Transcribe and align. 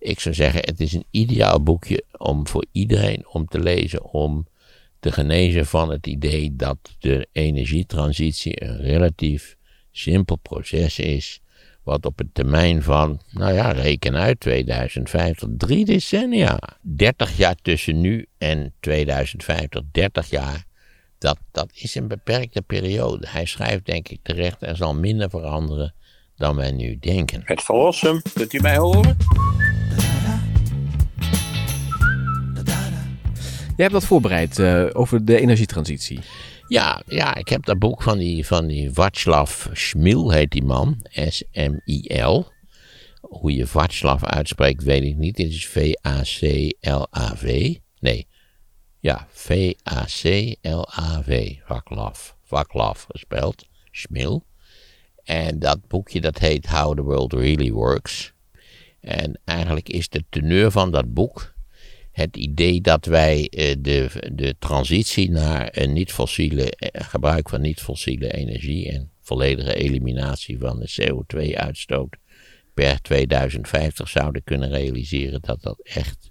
Ik 0.00 0.20
zou 0.20 0.34
zeggen, 0.34 0.60
het 0.60 0.80
is 0.80 0.92
een 0.92 1.04
ideaal 1.10 1.62
boekje 1.62 2.04
om 2.16 2.46
voor 2.46 2.66
iedereen 2.72 3.28
om 3.28 3.46
te 3.46 3.60
lezen, 3.60 4.04
om 4.04 4.46
te 5.00 5.12
genezen 5.12 5.66
van 5.66 5.90
het 5.90 6.06
idee 6.06 6.56
dat 6.56 6.78
de 6.98 7.28
energietransitie 7.32 8.62
een 8.64 8.76
relatief 8.76 9.56
simpel 9.90 10.36
proces 10.36 10.98
is, 10.98 11.40
wat 11.82 12.06
op 12.06 12.20
een 12.20 12.30
termijn 12.32 12.82
van, 12.82 13.20
nou 13.30 13.52
ja, 13.52 13.70
reken 13.70 14.16
uit, 14.16 14.40
2050, 14.40 15.48
drie 15.56 15.84
decennia, 15.84 16.58
30 16.80 17.36
jaar 17.36 17.56
tussen 17.62 18.00
nu 18.00 18.26
en 18.38 18.74
2050, 18.80 19.82
30 19.92 20.30
jaar, 20.30 20.64
dat, 21.18 21.38
dat 21.50 21.70
is 21.74 21.94
een 21.94 22.08
beperkte 22.08 22.62
periode. 22.62 23.26
Hij 23.28 23.44
schrijft 23.44 23.86
denk 23.86 24.08
ik 24.08 24.18
terecht, 24.22 24.62
er 24.62 24.76
zal 24.76 24.94
minder 24.94 25.30
veranderen 25.30 25.94
dan 26.40 26.56
wij 26.56 26.70
nu 26.70 26.98
denken. 26.98 27.42
Het 27.44 27.62
verlossen, 27.62 28.22
kunt 28.34 28.52
u 28.52 28.60
mij 28.60 28.76
horen? 28.76 29.16
Jij 33.76 33.88
hebt 33.88 33.92
wat 33.92 34.04
voorbereid 34.04 34.58
uh, 34.58 34.86
over 34.92 35.24
de 35.24 35.40
energietransitie. 35.40 36.20
Ja, 36.66 37.02
ja, 37.06 37.34
ik 37.34 37.48
heb 37.48 37.64
dat 37.64 37.78
boek 37.78 38.02
van 38.02 38.18
die, 38.18 38.46
van 38.46 38.66
die 38.66 38.90
Václav 38.92 39.66
Smil, 39.72 40.30
heet 40.30 40.50
die 40.50 40.64
man. 40.64 41.06
S-M-I-L. 41.12 42.46
Hoe 43.20 43.54
je 43.54 43.66
Václav 43.66 44.24
uitspreekt, 44.24 44.82
weet 44.82 45.02
ik 45.02 45.16
niet. 45.16 45.36
Dit 45.36 45.48
is 45.48 45.66
V-A-C-L-A-V. 45.66 47.44
Nee, 47.98 48.26
ja, 48.98 49.26
V-A-C-L-A-V. 49.30 49.92
Václav. 51.64 52.32
Václav 52.42 53.04
gespeld. 53.08 53.66
Smil. 53.90 54.44
En 55.30 55.58
dat 55.58 55.88
boekje 55.88 56.20
dat 56.20 56.38
heet 56.38 56.66
How 56.66 56.96
the 56.96 57.02
World 57.02 57.32
Really 57.32 57.70
Works. 57.70 58.32
En 59.00 59.40
eigenlijk 59.44 59.88
is 59.88 60.08
de 60.08 60.24
teneur 60.28 60.70
van 60.70 60.90
dat 60.90 61.14
boek 61.14 61.54
het 62.12 62.36
idee 62.36 62.80
dat 62.80 63.04
wij 63.04 63.48
eh, 63.48 63.76
de, 63.78 64.30
de 64.32 64.56
transitie 64.58 65.30
naar 65.30 65.68
een 65.72 65.92
niet-fossiele 65.92 66.70
eh, 66.70 67.04
gebruik 67.04 67.48
van 67.48 67.60
niet-fossiele 67.60 68.32
energie 68.32 68.90
en 68.92 69.10
volledige 69.20 69.74
eliminatie 69.74 70.58
van 70.58 70.78
de 70.78 70.90
CO2-uitstoot 71.00 72.16
per 72.74 73.02
2050 73.02 74.08
zouden 74.08 74.44
kunnen 74.44 74.70
realiseren, 74.70 75.40
dat 75.42 75.62
dat 75.62 75.80
echt 75.82 76.30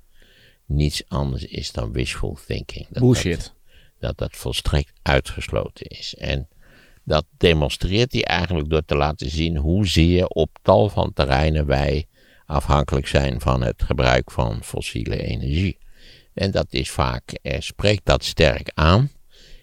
niets 0.65 1.03
anders 1.07 1.45
is 1.45 1.71
dan 1.71 1.91
wishful 1.91 2.37
thinking. 2.47 2.87
Dat 2.89 3.03
Bullshit. 3.03 3.41
Dat, 3.43 3.53
dat 3.99 4.17
dat 4.17 4.39
volstrekt 4.39 4.91
uitgesloten 5.02 5.85
is. 5.85 6.15
En 6.15 6.47
dat 7.09 7.25
demonstreert 7.38 8.11
hij 8.11 8.23
eigenlijk 8.23 8.69
door 8.69 8.85
te 8.85 8.95
laten 8.95 9.29
zien 9.29 9.57
hoezeer 9.57 10.25
op 10.27 10.57
tal 10.61 10.89
van 10.89 11.13
terreinen 11.13 11.65
wij 11.65 12.05
afhankelijk 12.45 13.07
zijn 13.07 13.41
van 13.41 13.61
het 13.61 13.83
gebruik 13.83 14.31
van 14.31 14.63
fossiele 14.63 15.23
energie. 15.23 15.77
En 16.33 16.52
dat 16.52 16.65
is 16.69 16.89
vaak, 16.89 17.31
eh, 17.31 17.59
spreekt 17.59 18.05
dat 18.05 18.23
sterk 18.23 18.71
aan. 18.73 19.11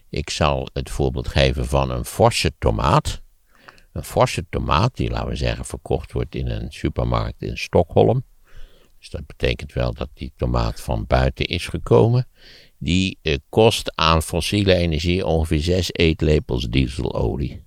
Ik 0.08 0.30
zal 0.30 0.69
het 0.72 0.91
voorbeeld 0.91 1.28
geven 1.28 1.67
van 1.67 1.91
een 1.91 2.05
forse 2.05 2.52
tomaat. 2.58 3.22
Een 3.92 4.05
forse 4.05 4.47
tomaat 4.50 4.97
die, 4.97 5.11
laten 5.11 5.28
we 5.28 5.36
zeggen, 5.36 5.64
verkocht 5.64 6.12
wordt 6.12 6.34
in 6.34 6.48
een 6.48 6.72
supermarkt 6.72 7.42
in 7.42 7.58
Stockholm. 7.58 8.24
Dus 8.98 9.11
dat 9.11 9.27
betekent 9.27 9.72
wel 9.72 9.94
dat 9.94 10.08
die 10.14 10.33
tomaat 10.36 10.80
van 10.80 11.06
buiten 11.06 11.47
is 11.47 11.67
gekomen. 11.67 12.28
Die 12.78 13.19
eh, 13.22 13.34
kost 13.48 13.92
aan 13.94 14.22
fossiele 14.22 14.74
energie 14.74 15.27
ongeveer 15.27 15.60
6 15.60 15.92
eetlepels 15.92 16.69
dieselolie. 16.69 17.64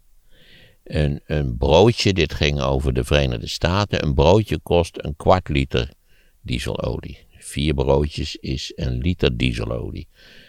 Een, 0.83 1.21
een 1.25 1.57
broodje, 1.57 2.13
dit 2.13 2.33
ging 2.33 2.61
over 2.61 2.93
de 2.93 3.03
Verenigde 3.03 3.47
Staten, 3.47 4.03
een 4.03 4.13
broodje 4.13 4.59
kost 4.59 4.97
een 5.03 5.15
kwart 5.15 5.49
liter 5.49 5.93
dieselolie. 6.41 7.27
Vier 7.37 7.73
broodjes 7.73 8.35
is 8.35 8.71
een 8.75 8.97
liter 8.97 9.37
dieselolie. 9.37 10.07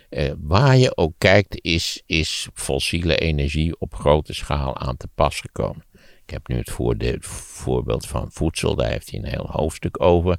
Eh, 0.09 0.33
waar 0.39 0.77
je 0.77 0.97
ook 0.97 1.15
kijkt, 1.19 1.65
is, 1.65 2.03
is 2.07 2.49
fossiele 2.55 3.17
energie 3.17 3.81
op 3.81 3.95
grote 3.95 4.35
schaal 4.35 4.77
aan 4.77 4.97
te 4.97 5.09
pas 5.15 5.41
gekomen. 5.41 5.85
Ik 6.25 6.31
heb 6.31 6.49
nu 6.49 6.57
het 6.57 6.71
voorbeeld 7.21 8.07
van 8.07 8.33
voedsel, 8.33 8.75
daar 8.75 8.91
heeft 8.91 9.11
hij 9.11 9.21
een 9.21 9.27
heel 9.27 9.47
hoofdstuk 9.51 10.03
over. 10.03 10.39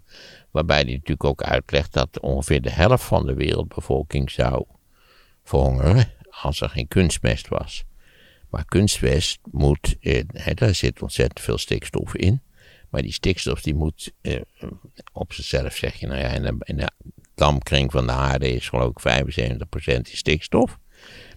Waarbij 0.51 0.81
hij 0.81 0.91
natuurlijk 0.91 1.23
ook 1.23 1.43
uitlegt 1.43 1.93
dat 1.93 2.19
ongeveer 2.19 2.61
de 2.61 2.71
helft 2.71 3.03
van 3.03 3.25
de 3.25 3.33
wereldbevolking 3.33 4.31
zou 4.31 4.65
verhongeren 5.43 6.11
als 6.41 6.61
er 6.61 6.69
geen 6.69 6.87
kunstmest 6.87 7.47
was. 7.47 7.83
Maar 8.49 8.65
kunstmest 8.65 9.39
moet, 9.51 9.95
eh, 9.99 10.23
daar 10.53 10.75
zit 10.75 11.01
ontzettend 11.01 11.39
veel 11.39 11.57
stikstof 11.57 12.15
in. 12.15 12.41
Maar 12.89 13.01
die 13.01 13.13
stikstof 13.13 13.61
die 13.61 13.75
moet 13.75 14.11
eh, 14.21 14.41
op 15.13 15.33
zichzelf, 15.33 15.75
zeg 15.75 15.95
je, 15.95 16.07
nou 16.07 16.19
ja, 16.19 16.27
in 16.27 16.41
de, 16.41 16.55
in 16.59 16.77
de 16.77 16.91
dampkring 17.35 17.91
van 17.91 18.05
de 18.05 18.11
aarde 18.11 18.53
is 18.53 18.69
geloof 18.69 18.89
ik 18.89 18.99
75% 18.99 20.01
stikstof. 20.01 20.77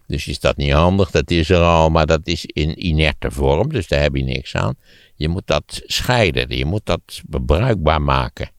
Dus 0.07 0.27
is 0.27 0.41
dat 0.41 0.57
niet 0.57 0.73
handig, 0.73 1.11
dat 1.11 1.31
is 1.31 1.51
er 1.51 1.61
al, 1.61 1.91
maar 1.91 2.07
dat 2.07 2.27
is 2.27 2.47
in 2.47 2.87
inerte 2.87 3.31
vorm, 3.31 3.69
dus 3.69 3.89
daar 3.89 4.01
heb 4.01 4.15
je 4.15 4.23
niks 4.23 4.55
aan. 4.55 4.77
Je 5.15 5.29
moet 5.29 5.47
dat 5.47 5.83
scheiden, 5.85 6.57
je 6.57 6.65
moet 6.65 6.87
dat 6.87 7.23
bruikbaar 7.27 8.03
maken. 8.03 8.51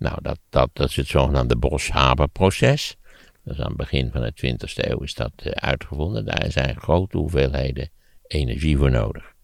Nou, 0.00 0.18
dat, 0.22 0.38
dat, 0.48 0.70
dat 0.72 0.88
is 0.88 0.96
het 0.96 1.06
zogenaamde 1.06 1.56
Bosch-Haber-proces. 1.56 2.96
Dus 3.44 3.58
aan 3.58 3.68
het 3.68 3.76
begin 3.76 4.10
van 4.12 4.20
de 4.20 4.32
20e 4.46 4.72
eeuw 4.74 4.98
is 4.98 5.14
dat 5.14 5.32
uh, 5.42 5.52
uitgevonden. 5.52 6.24
Daar 6.24 6.50
zijn 6.50 6.76
grote 6.76 7.16
hoeveelheden 7.16 7.90
energie 8.26 8.76
voor 8.76 8.90
nodig. 8.90 9.34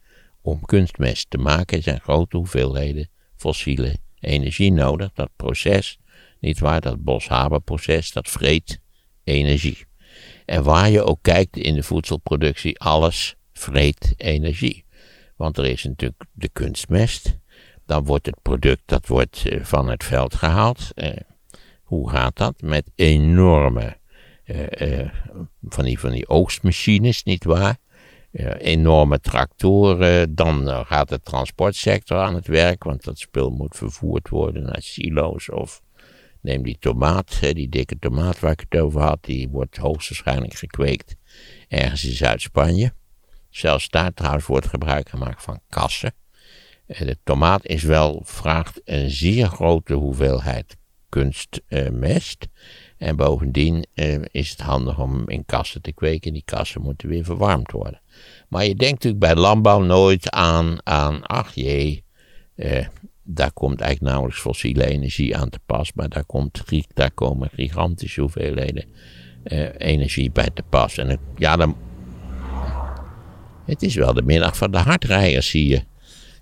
Om 0.40 0.64
kunstmest 0.64 1.30
te 1.30 1.38
maken 1.38 1.82
zijn 1.82 2.00
grote 2.00 2.36
hoeveelheden 2.36 3.08
fossiele 3.36 3.96
energie 4.20 4.72
nodig. 4.72 5.12
Dat 5.12 5.30
proces, 5.36 5.98
niet 6.40 6.58
waar, 6.58 6.80
dat 6.80 7.04
Bosch-Haber-proces, 7.04 8.12
dat 8.12 8.28
vreet 8.28 8.80
energie. 9.24 9.86
En 10.44 10.62
waar 10.62 10.90
je 10.90 11.02
ook 11.02 11.22
kijkt 11.22 11.56
in 11.56 11.74
de 11.74 11.82
voedselproductie, 11.82 12.78
alles 12.80 13.34
vreet 13.52 14.14
energie. 14.16 14.84
Want 15.36 15.58
er 15.58 15.66
is 15.66 15.84
natuurlijk 15.84 16.24
de 16.32 16.48
kunstmest. 16.48 17.36
Dan 17.86 18.04
wordt 18.04 18.26
het 18.26 18.42
product, 18.42 18.82
dat 18.84 19.06
wordt 19.06 19.48
eh, 19.48 19.64
van 19.64 19.88
het 19.88 20.04
veld 20.04 20.34
gehaald. 20.34 20.90
Eh, 20.94 21.16
hoe 21.82 22.10
gaat 22.10 22.36
dat? 22.36 22.60
Met 22.60 22.90
enorme, 22.94 23.96
eh, 24.44 25.08
van, 25.62 25.84
die, 25.84 25.98
van 25.98 26.10
die 26.10 26.28
oogstmachines, 26.28 27.22
niet 27.22 27.44
waar? 27.44 27.76
enorme 28.58 29.20
tractoren. 29.20 30.34
Dan 30.34 30.68
gaat 30.86 31.08
de 31.08 31.20
transportsector 31.20 32.18
aan 32.18 32.34
het 32.34 32.46
werk, 32.46 32.84
want 32.84 33.04
dat 33.04 33.18
spul 33.18 33.50
moet 33.50 33.76
vervoerd 33.76 34.28
worden 34.28 34.62
naar 34.62 34.82
silo's. 34.82 35.50
Of 35.50 35.82
neem 36.40 36.62
die 36.62 36.76
tomaat, 36.78 37.40
die 37.40 37.68
dikke 37.68 37.98
tomaat 37.98 38.40
waar 38.40 38.52
ik 38.52 38.66
het 38.68 38.80
over 38.80 39.00
had, 39.00 39.24
die 39.24 39.48
wordt 39.48 39.76
hoogstwaarschijnlijk 39.76 40.54
gekweekt 40.54 41.16
ergens 41.68 42.04
in 42.04 42.12
Zuid-Spanje. 42.12 42.92
Zelfs 43.50 43.88
daar 43.88 44.14
trouwens 44.14 44.46
wordt 44.46 44.66
gebruik 44.66 45.08
gemaakt 45.08 45.42
van 45.42 45.60
kassen. 45.68 46.14
De 46.86 47.18
tomaat 47.24 47.66
is 47.66 47.82
wel, 47.82 48.22
vraagt 48.24 48.80
een 48.84 49.10
zeer 49.10 49.46
grote 49.46 49.94
hoeveelheid 49.94 50.76
kunstmest. 51.08 52.46
en 52.96 53.16
bovendien 53.16 53.86
eh, 53.94 54.18
is 54.30 54.50
het 54.50 54.60
handig 54.60 54.98
om 54.98 55.28
in 55.28 55.44
kassen 55.44 55.82
te 55.82 55.92
kweken. 55.92 56.32
Die 56.32 56.42
kassen 56.44 56.82
moeten 56.82 57.08
weer 57.08 57.24
verwarmd 57.24 57.70
worden. 57.70 58.00
Maar 58.48 58.64
je 58.64 58.74
denkt 58.74 59.04
natuurlijk 59.04 59.22
bij 59.34 59.42
landbouw 59.42 59.80
nooit 59.80 60.30
aan, 60.30 60.78
aan 60.86 61.22
ach 61.22 61.54
jee, 61.54 62.04
eh, 62.54 62.86
daar 63.22 63.52
komt 63.52 63.80
eigenlijk 63.80 64.10
nauwelijks 64.12 64.42
fossiele 64.42 64.86
energie 64.86 65.36
aan 65.36 65.48
te 65.48 65.58
pas. 65.66 65.92
Maar 65.92 66.08
daar, 66.08 66.24
komt, 66.24 66.62
daar 66.94 67.10
komen 67.10 67.50
gigantische 67.52 68.20
hoeveelheden 68.20 68.84
eh, 69.42 69.68
energie 69.78 70.30
bij 70.30 70.50
te 70.54 70.62
pas. 70.62 70.98
En 70.98 71.18
ja, 71.36 71.56
dan, 71.56 71.76
het 73.64 73.82
is 73.82 73.94
wel 73.94 74.14
de 74.14 74.22
middag 74.22 74.56
van 74.56 74.70
de 74.70 74.78
hardrijders, 74.78 75.50
zie 75.50 75.68
je. 75.68 75.82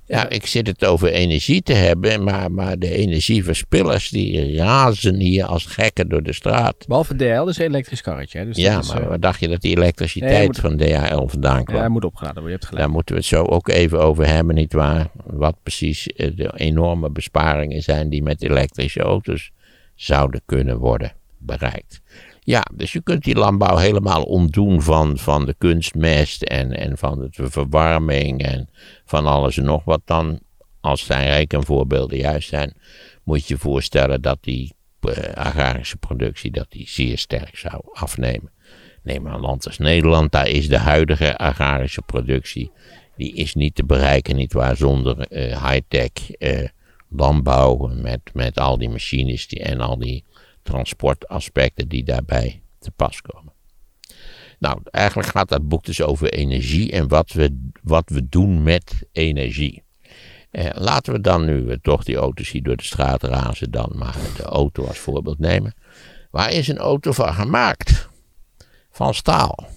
Ja, 0.06 0.28
ik 0.28 0.46
zit 0.46 0.66
het 0.66 0.84
over 0.84 1.12
energie 1.12 1.62
te 1.62 1.72
hebben, 1.72 2.24
maar, 2.24 2.52
maar 2.52 2.78
de 2.78 2.90
energieverspillers 2.90 4.08
die 4.08 4.56
razen 4.56 5.14
hier 5.14 5.44
als 5.44 5.66
gekken 5.66 6.08
door 6.08 6.22
de 6.22 6.32
straat. 6.32 6.86
Behalve 6.86 7.16
DHL, 7.16 7.44
dus 7.44 7.58
een 7.58 7.64
elektrisch 7.64 8.00
karretje. 8.00 8.38
Hè? 8.38 8.44
Dus 8.44 8.56
ja, 8.56 8.82
maar 8.82 9.02
uh... 9.02 9.08
wat 9.08 9.22
dacht 9.22 9.40
je 9.40 9.48
dat 9.48 9.60
die 9.60 9.76
elektriciteit 9.76 10.58
van 10.58 10.76
DHL 10.76 11.26
vandaan 11.26 11.64
kwam? 11.64 11.76
Ja, 11.76 11.82
hij 11.82 11.90
moet 11.90 12.04
opgeladen 12.04 12.42
worden, 12.42 12.52
je 12.52 12.56
hebt 12.58 12.64
gelijk. 12.64 12.84
Daar 12.84 12.94
moeten 12.94 13.14
we 13.14 13.20
het 13.20 13.30
zo 13.30 13.42
ook 13.44 13.68
even 13.68 14.00
over 14.00 14.26
hebben, 14.26 14.54
nietwaar? 14.54 15.06
Wat 15.24 15.56
precies 15.62 16.06
eh, 16.06 16.36
de 16.36 16.52
enorme 16.56 17.10
besparingen 17.10 17.82
zijn 17.82 18.08
die 18.08 18.22
met 18.22 18.42
elektrische 18.42 19.00
auto's 19.00 19.50
zouden 19.94 20.42
kunnen 20.46 20.78
worden 20.78 21.12
bereikt. 21.38 22.00
Ja, 22.46 22.64
dus 22.74 22.92
je 22.92 23.02
kunt 23.02 23.24
die 23.24 23.34
landbouw 23.34 23.76
helemaal 23.76 24.22
ontdoen 24.22 24.82
van, 24.82 25.18
van 25.18 25.44
de 25.44 25.54
kunstmest 25.58 26.42
en, 26.42 26.72
en 26.72 26.98
van 26.98 27.30
de 27.30 27.50
verwarming 27.50 28.42
en 28.42 28.68
van 29.04 29.26
alles 29.26 29.56
en 29.56 29.64
nog 29.64 29.84
wat 29.84 30.00
dan. 30.04 30.40
Als 30.80 31.04
zijn 31.06 31.28
rekenvoorbeelden 31.28 32.18
juist 32.18 32.48
zijn, 32.48 32.74
moet 33.22 33.48
je 33.48 33.58
voorstellen 33.58 34.22
dat 34.22 34.38
die 34.40 34.74
uh, 35.00 35.12
agrarische 35.34 35.96
productie 35.96 36.50
dat 36.50 36.66
die 36.68 36.88
zeer 36.88 37.18
sterk 37.18 37.56
zou 37.56 37.82
afnemen. 37.92 38.52
Neem 39.02 39.26
een 39.26 39.40
land 39.40 39.66
als 39.66 39.78
Nederland, 39.78 40.32
daar 40.32 40.48
is 40.48 40.68
de 40.68 40.78
huidige 40.78 41.36
agrarische 41.36 42.02
productie, 42.02 42.70
die 43.16 43.34
is 43.34 43.54
niet 43.54 43.74
te 43.74 43.84
bereiken, 43.84 44.36
niet 44.36 44.52
waar, 44.52 44.76
zonder 44.76 45.26
uh, 45.30 45.70
high-tech 45.70 46.10
uh, 46.38 46.68
landbouw 47.08 47.76
met, 47.76 48.20
met 48.32 48.58
al 48.58 48.78
die 48.78 48.88
machines 48.88 49.48
die, 49.48 49.62
en 49.62 49.80
al 49.80 49.98
die 49.98 50.24
transportaspecten 50.64 51.88
die 51.88 52.04
daarbij 52.04 52.62
te 52.78 52.90
pas 52.90 53.20
komen. 53.20 53.52
Nou, 54.58 54.78
eigenlijk 54.90 55.28
gaat 55.28 55.48
dat 55.48 55.68
boek 55.68 55.84
dus 55.84 56.02
over 56.02 56.32
energie 56.32 56.92
en 56.92 57.08
wat 57.08 57.32
we, 57.32 57.70
wat 57.82 58.08
we 58.10 58.28
doen 58.28 58.62
met 58.62 59.06
energie. 59.12 59.82
Eh, 60.50 60.70
laten 60.74 61.12
we 61.12 61.20
dan 61.20 61.44
nu 61.44 61.62
we 61.62 61.80
toch 61.80 62.04
die 62.04 62.16
auto's 62.16 62.50
hier 62.50 62.62
door 62.62 62.76
de 62.76 62.82
straat 62.82 63.22
razen, 63.22 63.70
dan 63.70 63.92
maar 63.94 64.16
de 64.36 64.42
auto 64.42 64.86
als 64.86 64.98
voorbeeld 64.98 65.38
nemen. 65.38 65.74
Waar 66.30 66.52
is 66.52 66.68
een 66.68 66.78
auto 66.78 67.12
van 67.12 67.34
gemaakt? 67.34 68.08
Van 68.90 69.14
staal. 69.14 69.68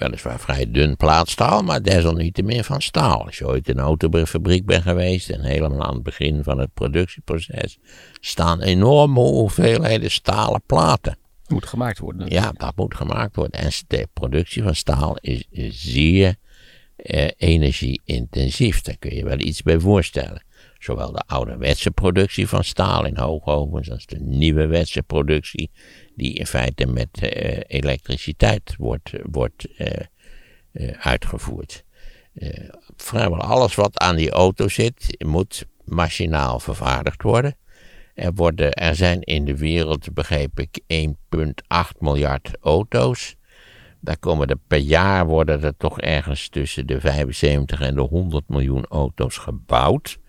Weliswaar 0.00 0.40
vrij 0.40 0.70
dun 0.70 0.96
plaatstaal, 0.96 1.62
maar 1.62 1.82
desalniettemin 1.82 2.64
van 2.64 2.80
staal. 2.80 3.24
Als 3.24 3.38
je 3.38 3.46
ooit 3.46 3.68
in 3.68 3.78
een 3.78 3.84
autofabriek 3.84 4.66
bent 4.66 4.82
geweest 4.82 5.30
en 5.30 5.44
helemaal 5.44 5.82
aan 5.82 5.94
het 5.94 6.02
begin 6.02 6.42
van 6.42 6.58
het 6.58 6.74
productieproces, 6.74 7.78
staan 8.20 8.60
enorme 8.60 9.20
hoeveelheden 9.20 10.10
stalen 10.10 10.62
platen. 10.66 11.18
Moet 11.48 11.66
gemaakt 11.66 11.98
worden. 11.98 12.30
Ja, 12.30 12.52
dat 12.52 12.76
moet 12.76 12.94
gemaakt 12.94 13.36
worden. 13.36 13.60
En 13.60 13.70
de 13.86 14.08
productie 14.12 14.62
van 14.62 14.74
staal 14.74 15.16
is, 15.20 15.44
zeer 15.70 16.34
eh, 16.96 17.28
energie-intensief. 17.36 18.80
Daar 18.80 18.96
kun 18.98 19.14
je 19.14 19.24
wel 19.24 19.38
iets 19.38 19.62
bij 19.62 19.78
voorstellen. 19.78 20.42
Zowel 20.80 21.12
de 21.12 21.22
ouderwetse 21.26 21.90
productie 21.90 22.48
van 22.48 22.64
staal 22.64 23.04
in 23.04 23.16
hoogovens 23.16 23.90
als 23.90 24.06
de 24.06 24.18
nieuwe 24.20 24.86
productie, 25.06 25.70
die 26.16 26.34
in 26.34 26.46
feite 26.46 26.86
met 26.86 27.08
uh, 27.22 27.30
elektriciteit 27.66 28.74
wordt, 28.76 29.12
wordt 29.22 29.66
uh, 29.78 29.86
uh, 30.72 30.90
uitgevoerd. 30.98 31.84
vrijwel 32.96 33.40
alles 33.40 33.74
wat 33.74 33.98
aan 33.98 34.16
die 34.16 34.30
auto 34.30 34.68
zit, 34.68 35.24
moet 35.26 35.66
machinaal 35.84 36.60
vervaardigd 36.60 37.22
worden. 37.22 37.56
Er, 38.14 38.32
worden, 38.34 38.72
er 38.72 38.94
zijn 38.94 39.20
in 39.20 39.44
de 39.44 39.56
wereld, 39.56 40.14
begreep 40.14 40.60
ik, 40.60 40.80
1,8 41.92 41.98
miljard 41.98 42.56
auto's. 42.60 43.36
Daar 44.00 44.18
komen 44.18 44.48
er 44.48 44.58
per 44.66 44.78
jaar 44.78 45.26
worden 45.26 45.62
er 45.62 45.76
toch 45.76 46.00
ergens 46.00 46.48
tussen 46.48 46.86
de 46.86 47.00
75 47.00 47.80
en 47.80 47.94
de 47.94 48.00
100 48.00 48.48
miljoen 48.48 48.86
auto's 48.86 49.36
gebouwd. 49.36 50.19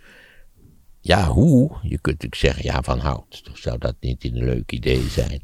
Ja, 1.01 1.27
hoe? 1.27 1.77
Je 1.81 1.99
kunt 1.99 2.05
natuurlijk 2.05 2.35
zeggen, 2.35 2.63
ja, 2.63 2.81
van 2.81 2.99
hout. 2.99 3.43
Zou 3.53 3.77
dat 3.77 3.95
niet 3.99 4.23
een 4.23 4.43
leuk 4.43 4.71
idee 4.71 5.01
zijn? 5.09 5.41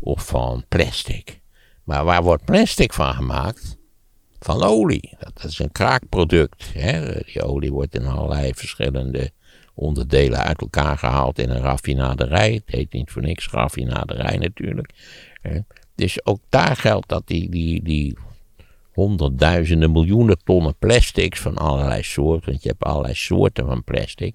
Of 0.00 0.26
van 0.26 0.64
plastic. 0.68 1.40
Maar 1.84 2.04
waar 2.04 2.22
wordt 2.22 2.44
plastic 2.44 2.92
van 2.92 3.14
gemaakt? 3.14 3.78
Van 4.38 4.62
olie. 4.62 5.16
Dat 5.18 5.44
is 5.44 5.58
een 5.58 5.72
kraakproduct. 5.72 6.72
Hè? 6.72 7.20
Die 7.24 7.42
olie 7.42 7.72
wordt 7.72 7.94
in 7.94 8.06
allerlei 8.06 8.54
verschillende 8.54 9.30
onderdelen 9.74 10.38
uit 10.38 10.60
elkaar 10.60 10.98
gehaald 10.98 11.38
in 11.38 11.50
een 11.50 11.62
raffinaderij. 11.62 12.52
Het 12.52 12.74
heet 12.74 12.92
niet 12.92 13.10
voor 13.10 13.22
niks 13.22 13.48
raffinaderij 13.48 14.36
natuurlijk. 14.36 14.92
Dus 15.94 16.26
ook 16.26 16.40
daar 16.48 16.76
geldt 16.76 17.08
dat 17.08 17.26
die, 17.26 17.50
die, 17.50 17.82
die 17.82 18.18
honderdduizenden, 18.92 19.92
miljoenen 19.92 20.38
tonnen 20.44 20.76
plastics 20.78 21.40
van 21.40 21.56
allerlei 21.56 22.02
soorten, 22.02 22.50
want 22.50 22.62
je 22.62 22.68
hebt 22.68 22.84
allerlei 22.84 23.14
soorten 23.14 23.66
van 23.66 23.84
plastic, 23.84 24.34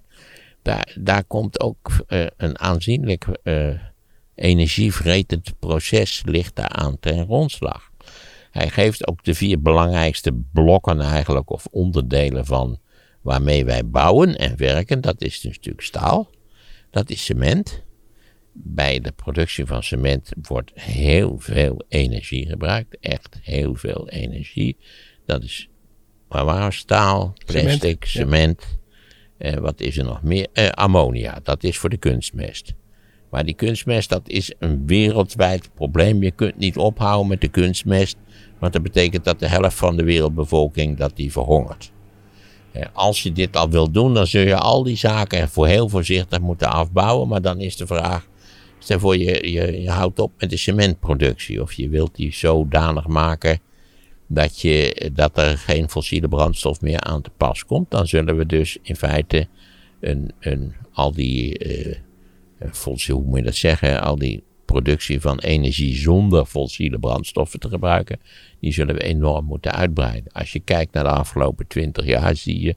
daar, 0.65 0.95
daar 0.99 1.23
komt 1.23 1.59
ook 1.59 2.05
uh, 2.07 2.25
een 2.37 2.59
aanzienlijk 2.59 3.27
uh, 3.43 3.79
energievretend 4.35 5.59
proces 5.59 6.21
ligt 6.25 6.55
daar 6.55 6.69
aan 6.69 6.99
ten 6.99 7.25
grondslag. 7.25 7.91
Hij 8.51 8.69
geeft 8.69 9.07
ook 9.07 9.23
de 9.23 9.33
vier 9.33 9.61
belangrijkste 9.61 10.33
blokken 10.53 11.01
eigenlijk, 11.01 11.49
of 11.49 11.65
onderdelen 11.71 12.45
van 12.45 12.79
waarmee 13.21 13.65
wij 13.65 13.85
bouwen 13.89 14.37
en 14.37 14.57
werken. 14.57 15.01
Dat 15.01 15.21
is 15.21 15.41
dus 15.41 15.55
natuurlijk 15.55 15.85
staal, 15.85 16.29
dat 16.91 17.09
is 17.09 17.25
cement. 17.25 17.83
Bij 18.53 18.99
de 18.99 19.11
productie 19.11 19.65
van 19.65 19.83
cement 19.83 20.31
wordt 20.41 20.71
heel 20.73 21.39
veel 21.39 21.83
energie 21.87 22.47
gebruikt, 22.47 22.97
echt 22.99 23.39
heel 23.41 23.75
veel 23.75 24.09
energie. 24.09 24.77
Dat 25.25 25.43
is 25.43 25.69
waar 26.27 26.45
waar 26.45 26.73
staal, 26.73 27.33
plastic, 27.45 28.05
cement 28.05 28.77
uh, 29.37 29.53
wat 29.53 29.81
is 29.81 29.97
er 29.97 30.03
nog 30.03 30.23
meer? 30.23 30.47
Uh, 30.53 30.69
ammonia, 30.69 31.39
dat 31.43 31.63
is 31.63 31.77
voor 31.77 31.89
de 31.89 31.97
kunstmest. 31.97 32.73
Maar 33.29 33.45
die 33.45 33.55
kunstmest, 33.55 34.09
dat 34.09 34.29
is 34.29 34.53
een 34.59 34.87
wereldwijd 34.87 35.69
probleem. 35.73 36.23
Je 36.23 36.31
kunt 36.31 36.57
niet 36.57 36.77
ophouden 36.77 37.27
met 37.27 37.41
de 37.41 37.47
kunstmest. 37.47 38.17
Want 38.59 38.73
dat 38.73 38.83
betekent 38.83 39.23
dat 39.23 39.39
de 39.39 39.47
helft 39.47 39.77
van 39.77 39.97
de 39.97 40.03
wereldbevolking 40.03 40.97
dat 40.97 41.15
die 41.15 41.31
verhongert. 41.31 41.91
Uh, 42.73 42.83
als 42.93 43.23
je 43.23 43.31
dit 43.31 43.55
al 43.55 43.69
wil 43.69 43.91
doen, 43.91 44.13
dan 44.13 44.27
zul 44.27 44.41
je 44.41 44.57
al 44.57 44.83
die 44.83 44.97
zaken 44.97 45.49
voor 45.49 45.67
heel 45.67 45.89
voorzichtig 45.89 46.39
moeten 46.39 46.69
afbouwen. 46.69 47.27
Maar 47.27 47.41
dan 47.41 47.59
is 47.59 47.75
de 47.75 47.87
vraag, 47.87 48.27
stel 48.79 48.99
voor 48.99 49.17
je, 49.17 49.51
je, 49.51 49.81
je 49.81 49.89
houdt 49.89 50.19
op 50.19 50.31
met 50.37 50.49
de 50.49 50.57
cementproductie. 50.57 51.61
Of 51.61 51.73
je 51.73 51.89
wilt 51.89 52.15
die 52.15 52.33
zodanig 52.33 53.07
maken 53.07 53.59
dat, 54.27 54.61
je, 54.61 55.09
dat 55.13 55.37
er 55.37 55.57
geen 55.57 55.89
fossiele 55.89 56.27
brandstof 56.27 56.81
meer 56.81 56.99
aan 56.99 57.21
te 57.21 57.29
pas 57.37 57.65
komt, 57.65 57.91
dan 57.91 58.07
zullen 58.07 58.37
we 58.37 58.45
dus 58.45 58.77
in 58.81 58.95
feite 58.95 59.47
een, 59.99 60.31
een, 60.39 60.73
al 60.93 61.11
die, 61.11 61.65
uh, 61.65 61.95
hoe 63.07 63.23
moet 63.23 63.37
je 63.37 63.43
dat 63.43 63.55
zeggen, 63.55 64.01
al 64.01 64.17
die 64.17 64.43
productie 64.65 65.21
van 65.21 65.39
energie 65.39 65.95
zonder 65.95 66.45
fossiele 66.45 66.99
brandstoffen 66.99 67.59
te 67.59 67.69
gebruiken, 67.69 68.19
die 68.59 68.73
zullen 68.73 68.95
we 68.95 69.03
enorm 69.03 69.45
moeten 69.45 69.71
uitbreiden. 69.71 70.31
Als 70.31 70.51
je 70.51 70.59
kijkt 70.59 70.93
naar 70.93 71.03
de 71.03 71.09
afgelopen 71.09 71.67
twintig 71.67 72.05
jaar, 72.05 72.35
zie 72.35 72.61
je 72.61 72.75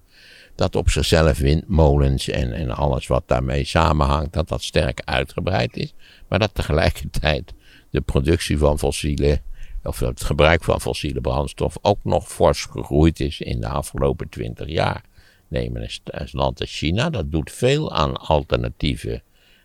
dat 0.55 0.77
op 0.77 0.91
zichzelf 0.91 1.39
windmolens 1.39 2.29
en, 2.29 2.53
en 2.53 2.71
alles 2.71 3.07
wat 3.07 3.23
daarmee 3.27 3.65
samenhangt, 3.65 4.33
dat 4.33 4.49
dat 4.49 4.63
sterk 4.63 5.03
uitgebreid 5.05 5.77
is, 5.77 5.95
maar 6.29 6.39
dat 6.39 6.55
tegelijkertijd 6.55 7.55
de 7.91 8.01
productie 8.01 8.59
van 8.59 8.79
fossiele 8.79 9.41
of 9.83 9.99
het 9.99 10.25
gebruik 10.25 10.65
van 10.65 10.81
fossiele 10.81 11.21
brandstof 11.21 11.77
ook 11.83 12.05
nog 12.05 12.29
fors 12.29 12.65
gegroeid 12.65 13.21
is 13.21 13.41
in 13.41 13.61
de 13.61 13.69
afgelopen 13.69 14.29
twintig 14.29 14.69
jaar. 14.69 15.05
Neem 15.49 15.77
een 15.77 15.91
land 16.33 16.61
als 16.61 16.77
China, 16.79 17.11
dat 17.11 17.33
doet 17.33 17.53
veel 17.53 17.93
aan 17.93 18.17
alternatieve 18.17 19.23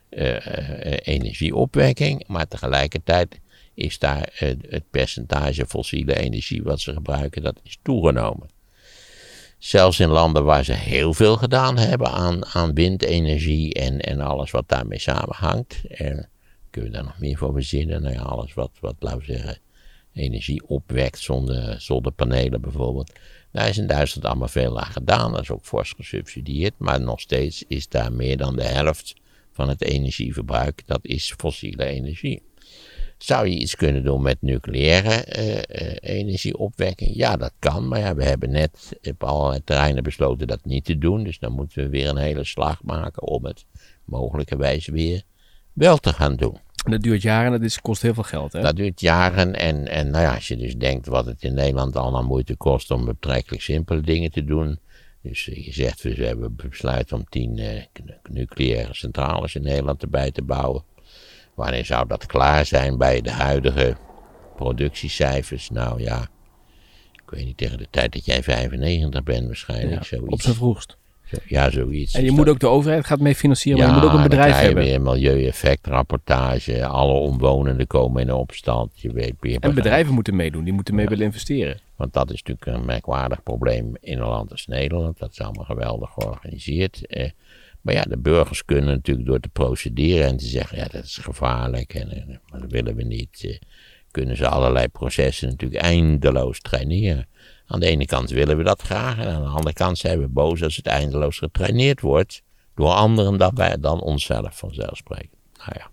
uh, 0.09 0.37
energieopwekking, 1.03 2.27
maar 2.27 2.47
tegelijkertijd 2.47 3.39
is 3.73 3.99
daar 3.99 4.29
het 4.67 4.83
percentage 4.89 5.65
fossiele 5.65 6.15
energie 6.15 6.63
wat 6.63 6.79
ze 6.79 6.93
gebruiken, 6.93 7.43
dat 7.43 7.59
is 7.63 7.79
toegenomen. 7.81 8.49
Zelfs 9.57 9.99
in 9.99 10.09
landen 10.09 10.43
waar 10.43 10.63
ze 10.63 10.73
heel 10.73 11.13
veel 11.13 11.37
gedaan 11.37 11.77
hebben 11.77 12.11
aan, 12.11 12.45
aan 12.45 12.73
windenergie 12.73 13.73
en, 13.73 13.99
en 13.99 14.21
alles 14.21 14.51
wat 14.51 14.69
daarmee 14.69 14.99
samenhangt. 14.99 15.81
En 15.87 16.29
kunnen 16.69 16.91
we 16.91 16.97
daar 16.97 17.05
nog 17.05 17.19
meer 17.19 17.37
voor 17.37 17.53
verzinnen? 17.53 18.01
Nou 18.01 18.13
ja, 18.13 18.21
alles 18.21 18.53
wat, 18.53 18.71
wat 18.79 18.95
laten 18.99 19.19
we 19.19 19.25
zeggen, 19.25 19.57
energie 20.13 20.67
opwekt 20.67 21.19
zonder, 21.19 21.81
zonder 21.81 22.11
panelen 22.11 22.61
bijvoorbeeld. 22.61 23.11
Daar 23.51 23.69
is 23.69 23.77
in 23.77 23.87
Duitsland 23.87 24.27
allemaal 24.27 24.47
veel 24.47 24.79
aan 24.79 24.91
gedaan. 24.91 25.31
Dat 25.31 25.41
is 25.41 25.51
ook 25.51 25.65
fors 25.65 25.91
gesubsidieerd. 25.91 26.73
Maar 26.77 27.01
nog 27.01 27.19
steeds 27.19 27.63
is 27.67 27.87
daar 27.87 28.13
meer 28.13 28.37
dan 28.37 28.55
de 28.55 28.63
helft 28.63 29.13
van 29.51 29.69
het 29.69 29.81
energieverbruik. 29.81 30.81
Dat 30.85 30.99
is 31.01 31.33
fossiele 31.37 31.85
energie. 31.85 32.41
Zou 33.17 33.47
je 33.47 33.57
iets 33.57 33.75
kunnen 33.75 34.03
doen 34.03 34.21
met 34.21 34.41
nucleaire 34.41 35.25
uh, 35.39 36.15
energieopwekking? 36.15 37.15
Ja, 37.15 37.37
dat 37.37 37.53
kan. 37.59 37.87
Maar 37.87 37.99
ja, 37.99 38.15
we 38.15 38.23
hebben 38.23 38.51
net 38.51 38.99
op 39.03 39.23
allerlei 39.23 39.63
terreinen 39.63 40.03
besloten 40.03 40.47
dat 40.47 40.65
niet 40.65 40.85
te 40.85 40.97
doen. 40.97 41.23
Dus 41.23 41.39
dan 41.39 41.51
moeten 41.51 41.83
we 41.83 41.89
weer 41.89 42.07
een 42.07 42.17
hele 42.17 42.43
slag 42.43 42.83
maken 42.83 43.27
om 43.27 43.45
het 43.45 43.65
mogelijkerwijs 44.05 44.87
weer 44.87 45.23
wel 45.73 45.97
te 45.97 46.13
gaan 46.13 46.35
doen. 46.35 46.57
Dat 46.83 47.01
duurt 47.01 47.21
jaren 47.21 47.45
en 47.45 47.51
dat 47.51 47.61
is, 47.61 47.81
kost 47.81 48.01
heel 48.01 48.13
veel 48.13 48.23
geld. 48.23 48.53
Hè? 48.53 48.61
Dat 48.61 48.75
duurt 48.75 49.01
jaren. 49.01 49.55
En, 49.55 49.87
en 49.87 50.09
nou 50.09 50.23
ja, 50.23 50.33
als 50.33 50.47
je 50.47 50.57
dus 50.57 50.77
denkt 50.77 51.07
wat 51.07 51.25
het 51.25 51.43
in 51.43 51.53
Nederland 51.53 51.95
allemaal 51.95 52.23
moeite 52.23 52.55
kost 52.55 52.91
om 52.91 53.05
betrekkelijk 53.05 53.61
simpele 53.61 54.01
dingen 54.01 54.31
te 54.31 54.43
doen. 54.43 54.79
Dus 55.21 55.45
je 55.45 55.73
zegt, 55.73 56.01
we 56.01 56.25
hebben 56.25 56.55
besluit 56.55 57.11
om 57.11 57.25
tien 57.29 57.57
uh, 57.57 57.81
nucleaire 58.29 58.93
centrales 58.93 59.55
in 59.55 59.61
Nederland 59.61 60.01
erbij 60.01 60.31
te 60.31 60.41
bouwen. 60.41 60.83
Wanneer 61.55 61.85
zou 61.85 62.07
dat 62.07 62.25
klaar 62.25 62.65
zijn 62.65 62.97
bij 62.97 63.21
de 63.21 63.31
huidige 63.31 63.97
productiecijfers? 64.55 65.69
Nou 65.69 66.01
ja, 66.01 66.21
ik 67.11 67.29
weet 67.29 67.45
niet, 67.45 67.57
tegen 67.57 67.77
de 67.77 67.87
tijd 67.89 68.13
dat 68.13 68.25
jij 68.25 68.43
95 68.43 69.23
bent 69.23 69.45
waarschijnlijk. 69.45 70.03
Ja, 70.03 70.19
op 70.25 70.41
zijn 70.41 70.55
vroegst. 70.55 70.97
Ja, 71.47 71.69
zoiets. 71.69 72.13
En 72.13 72.23
je 72.23 72.31
moet 72.31 72.49
ook 72.49 72.59
de 72.59 72.67
overheid 72.67 73.05
gaat 73.05 73.19
mee 73.19 73.35
financieren, 73.35 73.79
maar 73.79 73.89
je 73.89 74.01
moet 74.01 74.09
ook 74.09 74.17
een 74.17 74.23
bedrijf 74.23 74.55
hebben. 74.55 74.83
weer 74.83 75.01
milieueffectrapportage, 75.01 76.85
alle 76.85 77.13
omwonenden 77.13 77.87
komen 77.87 78.21
in 78.21 78.33
opstand. 78.33 78.99
Je 78.99 79.11
weet, 79.11 79.33
je 79.41 79.59
en 79.59 79.75
bedrijven 79.75 80.13
moeten 80.13 80.35
meedoen, 80.35 80.63
die 80.63 80.73
moeten 80.73 80.95
mee 80.95 81.07
willen 81.07 81.25
investeren. 81.25 81.79
Want 81.95 82.13
dat 82.13 82.31
is 82.31 82.43
natuurlijk 82.43 82.77
een 82.77 82.85
merkwaardig 82.85 83.43
probleem 83.43 83.95
in 83.99 84.19
een 84.19 84.27
land 84.27 84.51
als 84.51 84.67
Nederland. 84.67 85.17
Dat 85.17 85.31
is 85.31 85.41
allemaal 85.41 85.65
geweldig 85.65 86.09
georganiseerd. 86.09 87.05
Eh, 87.05 87.29
maar 87.81 87.93
ja, 87.93 88.01
de 88.01 88.17
burgers 88.17 88.65
kunnen 88.65 88.93
natuurlijk 88.93 89.27
door 89.27 89.39
te 89.39 89.49
procederen 89.49 90.27
en 90.27 90.37
te 90.37 90.45
zeggen, 90.45 90.77
ja, 90.77 90.87
dat 90.91 91.03
is 91.03 91.17
gevaarlijk 91.17 91.93
en, 91.93 92.11
en 92.11 92.41
maar 92.49 92.59
dat 92.59 92.71
willen 92.71 92.95
we 92.95 93.03
niet. 93.03 93.43
Eh, 93.43 93.57
kunnen 94.11 94.37
ze 94.37 94.47
allerlei 94.47 94.87
processen 94.87 95.49
natuurlijk 95.49 95.81
eindeloos 95.81 96.61
traineren. 96.61 97.27
Aan 97.67 97.79
de 97.79 97.85
ene 97.85 98.05
kant 98.05 98.29
willen 98.29 98.57
we 98.57 98.63
dat 98.63 98.81
graag 98.81 99.17
en 99.17 99.27
aan 99.27 99.41
de 99.41 99.47
andere 99.47 99.73
kant 99.73 99.97
zijn 99.97 100.19
we 100.19 100.27
boos 100.27 100.63
als 100.63 100.75
het 100.75 100.87
eindeloos 100.87 101.37
getraineerd 101.37 102.01
wordt 102.01 102.41
door 102.75 102.89
anderen 102.89 103.37
dan, 103.37 103.55
wij, 103.55 103.79
dan 103.79 104.01
onszelf 104.01 104.57
vanzelfsprekend. 104.57 105.41
Nou 105.57 105.71
ja, 105.73 105.89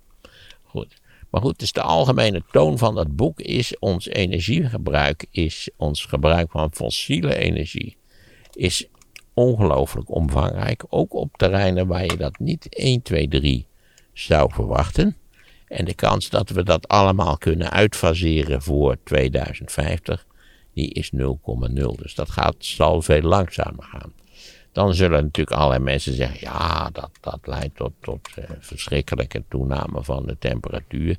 goed. 0.62 0.99
Maar 1.31 1.41
goed, 1.41 1.59
dus 1.59 1.73
de 1.73 1.83
algemene 1.83 2.43
toon 2.50 2.79
van 2.79 2.95
dat 2.95 3.17
boek 3.17 3.41
is 3.41 3.79
ons 3.79 4.07
energiegebruik, 4.07 5.27
is 5.31 5.71
ons 5.77 6.05
gebruik 6.05 6.50
van 6.50 6.73
fossiele 6.73 7.35
energie, 7.35 7.97
is 8.53 8.87
ongelooflijk 9.35 10.11
omvangrijk. 10.11 10.85
Ook 10.89 11.15
op 11.15 11.37
terreinen 11.37 11.87
waar 11.87 12.05
je 12.05 12.17
dat 12.17 12.39
niet 12.39 12.75
1, 12.75 13.03
2, 13.03 13.29
3 13.29 13.67
zou 14.12 14.53
verwachten. 14.53 15.17
En 15.67 15.85
de 15.85 15.95
kans 15.95 16.29
dat 16.29 16.50
we 16.50 16.62
dat 16.62 16.89
allemaal 16.89 17.39
kunnen 17.39 17.71
uitfaseren 17.71 18.62
voor 18.62 18.97
2050, 19.05 20.27
die 20.81 20.93
is 20.93 21.11
0,0. 21.11 22.03
Dus 22.03 22.15
dat 22.15 22.31
gaat, 22.31 22.55
zal 22.59 23.03
veel 23.03 23.21
langzamer 23.21 23.85
gaan. 23.85 24.13
Dan 24.73 24.95
zullen 24.95 25.23
natuurlijk 25.23 25.57
allerlei 25.57 25.83
mensen 25.83 26.15
zeggen, 26.15 26.39
ja, 26.41 26.91
dat, 26.93 27.11
dat 27.21 27.39
leidt 27.43 27.77
tot, 27.77 27.93
tot 28.01 28.29
uh, 28.39 28.45
verschrikkelijke 28.59 29.45
toename 29.49 30.05
van 30.05 30.27
de 30.27 30.39
temperatuur. 30.39 31.17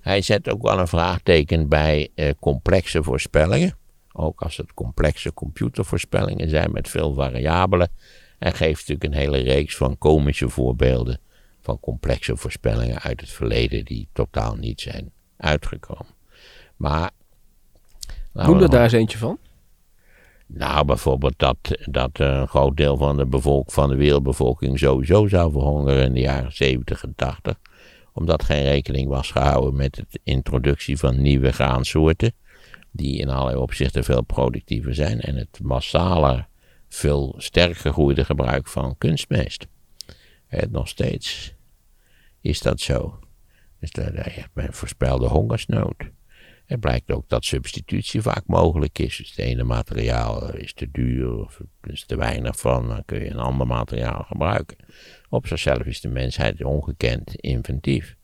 Hij 0.00 0.22
zet 0.22 0.50
ook 0.50 0.62
wel 0.62 0.78
een 0.78 0.88
vraagteken 0.88 1.68
bij 1.68 2.08
uh, 2.14 2.30
complexe 2.40 3.02
voorspellingen. 3.02 3.76
Ook 4.12 4.42
als 4.42 4.56
het 4.56 4.74
complexe 4.74 5.32
computervoorspellingen 5.32 6.48
zijn 6.48 6.72
met 6.72 6.88
veel 6.88 7.14
variabelen. 7.14 7.88
En 8.38 8.52
geeft 8.52 8.88
natuurlijk 8.88 9.04
een 9.04 9.20
hele 9.20 9.52
reeks 9.52 9.76
van 9.76 9.98
komische 9.98 10.48
voorbeelden 10.48 11.20
van 11.60 11.80
complexe 11.80 12.36
voorspellingen 12.36 13.00
uit 13.00 13.20
het 13.20 13.30
verleden 13.30 13.84
die 13.84 14.08
totaal 14.12 14.54
niet 14.54 14.80
zijn 14.80 15.12
uitgekomen. 15.36 16.14
Maar. 16.76 17.10
Noem 18.44 18.60
er 18.60 18.70
daar 18.70 18.82
eens 18.82 18.92
eentje 18.92 19.18
van. 19.18 19.38
Nou, 20.46 20.84
bijvoorbeeld 20.84 21.34
dat, 21.36 21.56
dat 21.84 22.10
een 22.12 22.48
groot 22.48 22.76
deel 22.76 22.96
van 22.96 23.16
de, 23.16 23.26
bevolk, 23.26 23.72
van 23.72 23.88
de 23.88 23.96
wereldbevolking 23.96 24.78
sowieso 24.78 25.26
zou 25.26 25.52
verhongeren 25.52 26.04
in 26.04 26.12
de 26.12 26.20
jaren 26.20 26.52
70 26.52 27.02
en 27.02 27.12
80. 27.16 27.58
Omdat 28.12 28.44
geen 28.44 28.62
rekening 28.62 29.08
was 29.08 29.30
gehouden 29.30 29.76
met 29.76 29.94
de 29.94 30.20
introductie 30.22 30.98
van 30.98 31.22
nieuwe 31.22 31.52
graansoorten. 31.52 32.32
Die 32.90 33.18
in 33.18 33.28
allerlei 33.28 33.56
opzichten 33.56 34.04
veel 34.04 34.22
productiever 34.22 34.94
zijn. 34.94 35.20
En 35.20 35.36
het 35.36 35.60
massale, 35.62 36.46
veel 36.88 37.34
sterk 37.36 37.76
gegroeide 37.76 38.24
gebruik 38.24 38.68
van 38.68 38.98
kunstmest. 38.98 39.66
Het 40.46 40.70
nog 40.70 40.88
steeds 40.88 41.54
is 42.40 42.60
dat 42.60 42.80
zo. 42.80 43.18
Dus 43.80 43.90
dat, 43.90 44.12
men 44.52 44.72
voorspelde 44.72 45.26
hongersnood. 45.26 45.96
Het 46.66 46.80
blijkt 46.80 47.10
ook 47.10 47.28
dat 47.28 47.44
substitutie 47.44 48.22
vaak 48.22 48.42
mogelijk 48.46 48.98
is. 48.98 49.16
Dus 49.16 49.30
het 49.30 49.38
ene 49.38 49.64
materiaal 49.64 50.54
is 50.54 50.72
te 50.72 50.90
duur 50.90 51.38
of 51.38 51.60
er 51.80 51.90
is 51.90 52.06
te 52.06 52.16
weinig 52.16 52.58
van, 52.58 52.88
dan 52.88 53.04
kun 53.04 53.20
je 53.20 53.30
een 53.30 53.38
ander 53.38 53.66
materiaal 53.66 54.22
gebruiken. 54.22 54.76
Op 55.28 55.46
zichzelf 55.46 55.84
is 55.84 56.00
de 56.00 56.08
mensheid 56.08 56.64
ongekend 56.64 57.34
inventief. 57.34 58.16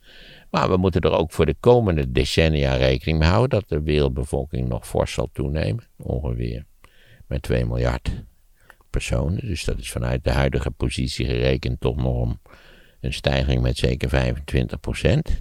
Maar 0.51 0.69
we 0.69 0.77
moeten 0.77 1.01
er 1.01 1.13
ook 1.13 1.33
voor 1.33 1.47
de 1.47 1.57
komende 1.61 2.13
decennia 2.13 2.75
rekening 2.75 3.19
mee 3.19 3.29
houden 3.29 3.61
dat 3.61 3.69
de 3.69 3.83
wereldbevolking 3.83 4.69
nog 4.69 4.87
fors 4.87 5.13
zal 5.13 5.29
toenemen. 5.33 5.85
Ongeveer 5.97 6.65
met 7.27 7.43
2 7.43 7.67
miljard 7.67 8.25
personen. 8.91 9.47
Dus 9.47 9.65
dat 9.65 9.79
is 9.79 9.91
vanuit 9.91 10.25
de 10.25 10.31
huidige 10.31 10.71
positie 10.71 11.27
gerekend 11.27 11.81
toch 11.81 11.97
nog 11.97 12.29
een, 12.29 12.41
een 13.01 13.13
stijging 13.13 13.63
met 13.63 13.77
zeker 13.77 14.09
25 14.09 14.81
procent. 14.81 15.41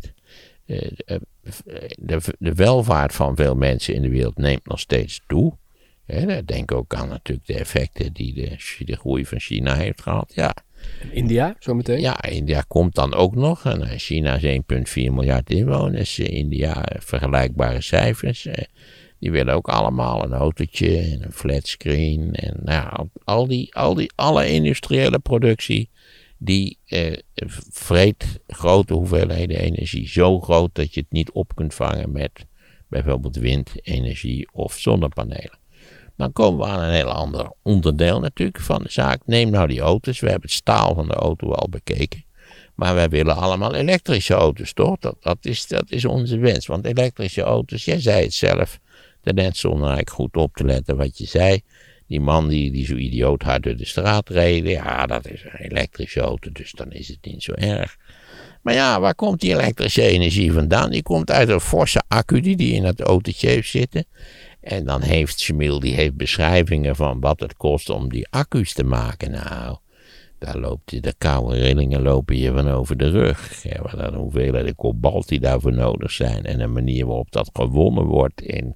Eh, 1.44 1.76
eh, 1.76 1.90
de, 1.98 2.20
de, 2.40 2.54
welvaart 2.54 3.14
van 3.14 3.36
veel 3.36 3.56
mensen 3.56 3.94
in 3.94 4.02
de 4.02 4.10
wereld 4.10 4.38
neemt 4.38 4.68
nog 4.68 4.80
steeds 4.80 5.22
toe. 5.28 5.60
Denk 6.46 6.72
ook 6.72 6.96
aan 6.96 7.10
natuurlijk 7.10 7.48
de 7.48 7.54
effecten 7.54 8.14
die 8.14 8.34
de, 8.34 8.84
de 8.86 8.96
groei 8.96 9.26
van 9.26 9.40
China 9.40 9.76
heeft 9.76 10.02
gehad. 10.02 10.32
Ja. 10.36 10.56
India, 11.12 11.56
zometeen? 11.60 12.00
Ja, 12.00 12.24
India 12.24 12.64
komt 12.68 12.96
dan 12.96 13.14
ook 13.14 13.36
nog. 13.36 13.66
En 13.66 13.82
eh, 13.82 13.98
China 13.98 14.36
is 14.42 14.62
1,4 14.94 14.94
miljard 14.94 15.50
inwoners. 15.50 16.20
India 16.20 16.86
vergelijkbare 17.00 17.82
cijfers. 17.82 18.48
Die 19.20 19.32
willen 19.32 19.54
ook 19.54 19.68
allemaal 19.68 20.24
een 20.24 20.34
autootje 20.34 20.98
en 20.98 21.24
een 21.24 21.32
flatscreen. 21.32 22.34
En 22.34 22.60
nou, 22.64 23.08
al 23.24 23.48
die, 23.48 23.76
al 23.76 23.94
die, 23.94 24.12
alle 24.16 24.50
industriële 24.52 25.20
productie 25.20 25.90
die 26.44 26.78
eh, 26.86 27.18
vreet 27.70 28.40
grote 28.48 28.94
hoeveelheden 28.94 29.58
energie. 29.58 30.08
Zo 30.08 30.40
groot 30.40 30.70
dat 30.76 30.94
je 30.94 31.00
het 31.00 31.12
niet 31.12 31.32
op 31.32 31.56
kunt 31.56 31.74
vangen 31.74 32.12
met 32.12 32.46
bijvoorbeeld 32.88 33.36
windenergie 33.36 34.50
of 34.52 34.74
zonnepanelen. 34.74 35.60
Dan 36.18 36.34
komen 36.34 36.60
we 36.60 36.66
aan 36.66 36.84
een 36.84 36.94
heel 36.94 37.12
ander 37.12 37.52
onderdeel 37.62 38.20
natuurlijk 38.20 38.60
van 38.60 38.84
de 38.84 38.92
zaak. 38.92 39.22
Neem 39.26 39.50
nou 39.50 39.68
die 39.68 39.80
auto's. 39.80 40.20
We 40.20 40.30
hebben 40.30 40.50
het 40.50 40.58
staal 40.58 40.94
van 40.94 41.08
de 41.08 41.14
auto 41.14 41.52
al 41.52 41.70
bekeken. 41.70 42.26
Maar 42.76 42.96
wij 42.96 43.10
willen 43.10 43.36
allemaal 43.36 43.76
elektrische 43.76 44.34
auto's, 44.34 44.74
toch? 44.74 44.98
Dat, 45.00 45.16
dat, 45.20 45.38
is, 45.42 45.68
dat 45.68 45.92
is 45.92 46.06
onze 46.06 46.38
wens. 46.38 46.66
Want 46.66 46.86
elektrische 46.86 47.42
auto's, 47.42 47.86
jij 47.86 48.02
zei 48.02 48.24
het 48.24 48.34
zelf, 48.34 48.80
daarnet 49.22 49.58
zonder 49.58 49.88
eigenlijk 49.88 50.10
goed 50.10 50.38
op 50.38 50.56
te 50.56 50.64
letten 50.64 50.98
wat 50.98 51.18
je 51.18 51.26
zei. 51.26 51.62
Die 52.12 52.20
man 52.20 52.48
die, 52.48 52.72
die 52.72 52.86
zo 52.86 52.96
idioot 52.96 53.42
hard 53.42 53.64
door 53.64 53.76
de 53.76 53.86
straat 53.86 54.30
reed, 54.30 54.68
ja, 54.68 55.06
dat 55.06 55.30
is 55.30 55.44
een 55.44 55.70
elektrische 55.70 56.20
auto, 56.20 56.52
dus 56.52 56.72
dan 56.72 56.92
is 56.92 57.08
het 57.08 57.18
niet 57.22 57.44
zo 57.44 57.52
erg. 57.52 57.98
Maar 58.62 58.74
ja, 58.74 59.00
waar 59.00 59.16
komt 59.16 59.40
die 59.40 59.52
elektrische 59.52 60.02
energie 60.02 60.52
vandaan? 60.52 60.90
Die 60.92 61.04
komt 61.04 61.32
uit 61.32 61.50
een 61.50 61.60
forse 61.60 62.02
accu 62.08 62.42
die, 62.42 62.56
die 62.56 62.74
in 62.74 62.84
het 62.84 63.02
autootje 63.02 63.48
heeft 63.48 63.70
zitten. 63.70 64.06
En 64.62 64.86
dan 64.86 65.02
heeft 65.02 65.40
Schmiel, 65.40 65.80
die 65.80 65.94
heeft 65.94 66.16
beschrijvingen 66.16 66.96
van 66.96 67.20
wat 67.20 67.40
het 67.40 67.54
kost 67.54 67.90
om 67.90 68.10
die 68.10 68.28
accu's 68.30 68.74
te 68.74 68.84
maken. 68.84 69.32
Nou, 69.32 69.78
daar 70.40 70.58
loopt 70.58 71.04
de 71.04 71.14
koude 71.18 71.60
rillingen 71.60 72.02
lopen 72.02 72.38
je 72.38 72.52
van 72.52 72.70
over 72.70 72.98
de 72.98 73.10
rug. 73.10 73.64
Ja, 73.64 73.82
wat 73.82 74.00
dan 74.00 74.14
hoeveelheid 74.14 74.76
kobalt 74.76 75.28
die 75.28 75.40
daarvoor 75.40 75.74
nodig 75.74 76.12
zijn. 76.12 76.46
En 76.46 76.58
de 76.58 76.68
manier 76.68 77.06
waarop 77.06 77.32
dat 77.32 77.50
gewonnen 77.54 78.06
wordt 78.06 78.42
in 78.42 78.76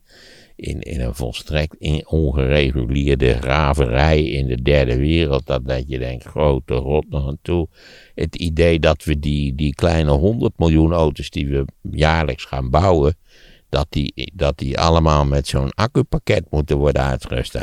in, 0.56 0.82
in 0.82 1.02
een 1.02 1.16
volstrekt 1.16 1.76
in 1.80 2.08
ongereguleerde 2.08 3.32
raverij 3.32 4.24
in 4.24 4.48
de 4.48 4.62
derde 4.62 4.98
wereld. 4.98 5.46
Dat, 5.46 5.68
dat 5.68 5.84
je 5.88 6.00
denkt, 6.00 6.24
grote 6.24 6.74
rot 6.74 7.10
nog 7.10 7.28
aan 7.28 7.38
toe. 7.42 7.68
Het 8.16 8.36
idee 8.36 8.80
dat 8.80 9.04
we 9.04 9.20
die, 9.20 9.56
die 9.56 9.76
kleine 9.76 10.12
100 10.12 10.58
miljoen 10.58 10.94
auto's 10.94 11.30
die 11.30 11.48
we 11.48 11.66
jaarlijks 11.92 12.44
gaan 12.44 12.70
bouwen, 12.70 13.18
dat 13.70 13.88
die, 13.90 14.32
dat 14.34 14.58
die 14.58 14.80
allemaal 14.80 15.26
met 15.26 15.48
zo'n 15.48 15.74
accupakket 15.74 16.46
moeten 16.50 16.78
worden 16.78 17.02
uitgerust. 17.02 17.58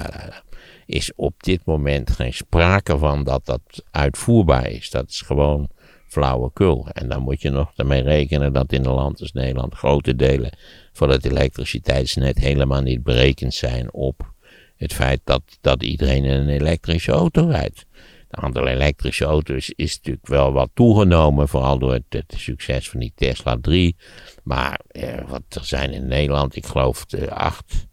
Is 0.87 1.13
op 1.15 1.43
dit 1.43 1.65
moment 1.65 2.11
geen 2.11 2.35
sprake 2.35 2.99
van 2.99 3.25
dat 3.25 3.47
dat 3.47 3.85
uitvoerbaar 3.91 4.71
is. 4.71 4.91
Dat 4.91 5.09
is 5.09 5.21
gewoon 5.21 5.69
flauwekul. 6.12 6.88
En 6.92 7.09
dan 7.09 7.23
moet 7.23 7.42
je 7.42 7.50
nog 7.50 7.73
ermee 7.76 8.02
rekenen 8.02 8.52
dat 8.52 8.73
in 8.73 8.85
een 8.85 8.92
land 8.92 9.21
als 9.21 9.33
Nederland 9.33 9.75
grote 9.75 10.16
delen 10.16 10.57
van 10.92 11.11
het 11.11 11.25
elektriciteitsnet 11.25 12.38
helemaal 12.38 12.83
niet 12.83 13.02
berekend 13.02 13.54
zijn 13.54 13.92
op 13.92 14.33
het 14.76 14.92
feit 14.92 15.21
dat, 15.25 15.42
dat 15.61 15.83
iedereen 15.83 16.25
een 16.25 16.49
elektrische 16.49 17.12
auto 17.12 17.49
rijdt. 17.49 17.87
Het 18.28 18.40
aantal 18.40 18.66
elektrische 18.66 19.25
auto's 19.25 19.73
is 19.76 19.97
natuurlijk 19.97 20.26
wel 20.26 20.52
wat 20.52 20.71
toegenomen, 20.75 21.49
vooral 21.49 21.78
door 21.78 21.92
het, 21.92 22.35
succes 22.37 22.90
van 22.90 23.00
die 23.00 23.12
Tesla 23.14 23.57
3. 23.61 23.97
Maar 24.42 24.81
eh, 24.87 25.28
wat 25.28 25.42
er 25.49 25.64
zijn 25.64 25.92
in 25.92 26.07
Nederland, 26.07 26.57
ik 26.57 26.66
geloof 26.66 27.07
de 27.07 27.35
8 27.35 27.87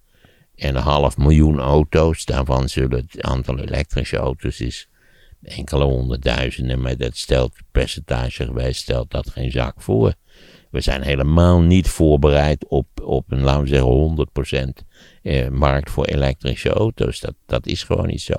en 0.55 0.75
een 0.75 0.81
half 0.81 1.17
miljoen 1.17 1.59
auto's. 1.59 2.25
Daarvan 2.25 2.69
zullen 2.69 3.07
het 3.09 3.21
aantal 3.21 3.59
elektrische 3.59 4.17
auto's 4.17 4.59
is 4.59 4.88
enkele 5.41 5.84
honderdduizenden, 5.84 6.81
maar 6.81 6.98
dat 6.98 7.17
stelt 7.17 7.51
percentage 7.72 8.46
gewijs 8.46 8.77
stelt 8.77 9.12
dat 9.12 9.29
geen 9.29 9.51
zak 9.51 9.81
voor. 9.81 10.13
We 10.72 10.81
zijn 10.81 11.01
helemaal 11.01 11.62
niet 11.62 11.88
voorbereid 11.88 12.67
op, 12.67 12.88
op 13.03 13.31
een, 13.31 13.41
laten 13.41 13.62
we 13.62 13.67
zeggen, 13.67 14.27
100% 14.81 14.86
eh, 15.22 15.48
markt 15.48 15.89
voor 15.89 16.05
elektrische 16.05 16.69
auto's. 16.69 17.19
Dat, 17.19 17.34
dat 17.46 17.67
is 17.67 17.84
gewoon 17.84 18.08
niet 18.08 18.22
zo. 18.22 18.34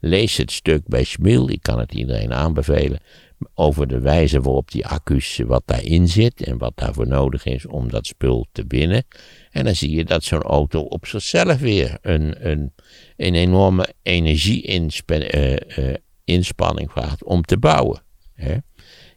Lees 0.00 0.36
het 0.36 0.52
stuk 0.52 0.86
bij 0.86 1.04
Schmil, 1.04 1.48
ik 1.48 1.62
kan 1.62 1.78
het 1.78 1.92
iedereen 1.94 2.32
aanbevelen, 2.32 3.00
over 3.54 3.86
de 3.86 4.00
wijze 4.00 4.40
waarop 4.40 4.70
die 4.70 4.86
accu's, 4.86 5.38
wat 5.46 5.62
daarin 5.64 6.08
zit 6.08 6.42
en 6.42 6.58
wat 6.58 6.72
daarvoor 6.74 7.06
nodig 7.06 7.44
is 7.44 7.66
om 7.66 7.90
dat 7.90 8.06
spul 8.06 8.46
te 8.52 8.66
binnen. 8.66 9.04
En 9.50 9.64
dan 9.64 9.74
zie 9.74 9.96
je 9.96 10.04
dat 10.04 10.24
zo'n 10.24 10.42
auto 10.42 10.80
op 10.80 11.06
zichzelf 11.06 11.58
weer 11.58 11.98
een, 12.00 12.50
een, 12.50 12.72
een 13.16 13.34
enorme 13.34 13.86
energie-inspanning 14.02 15.34
uh, 15.34 15.52
uh, 15.52 15.94
vraagt 16.88 17.24
om 17.24 17.42
te 17.42 17.58
bouwen. 17.58 18.02
Hè? 18.34 18.56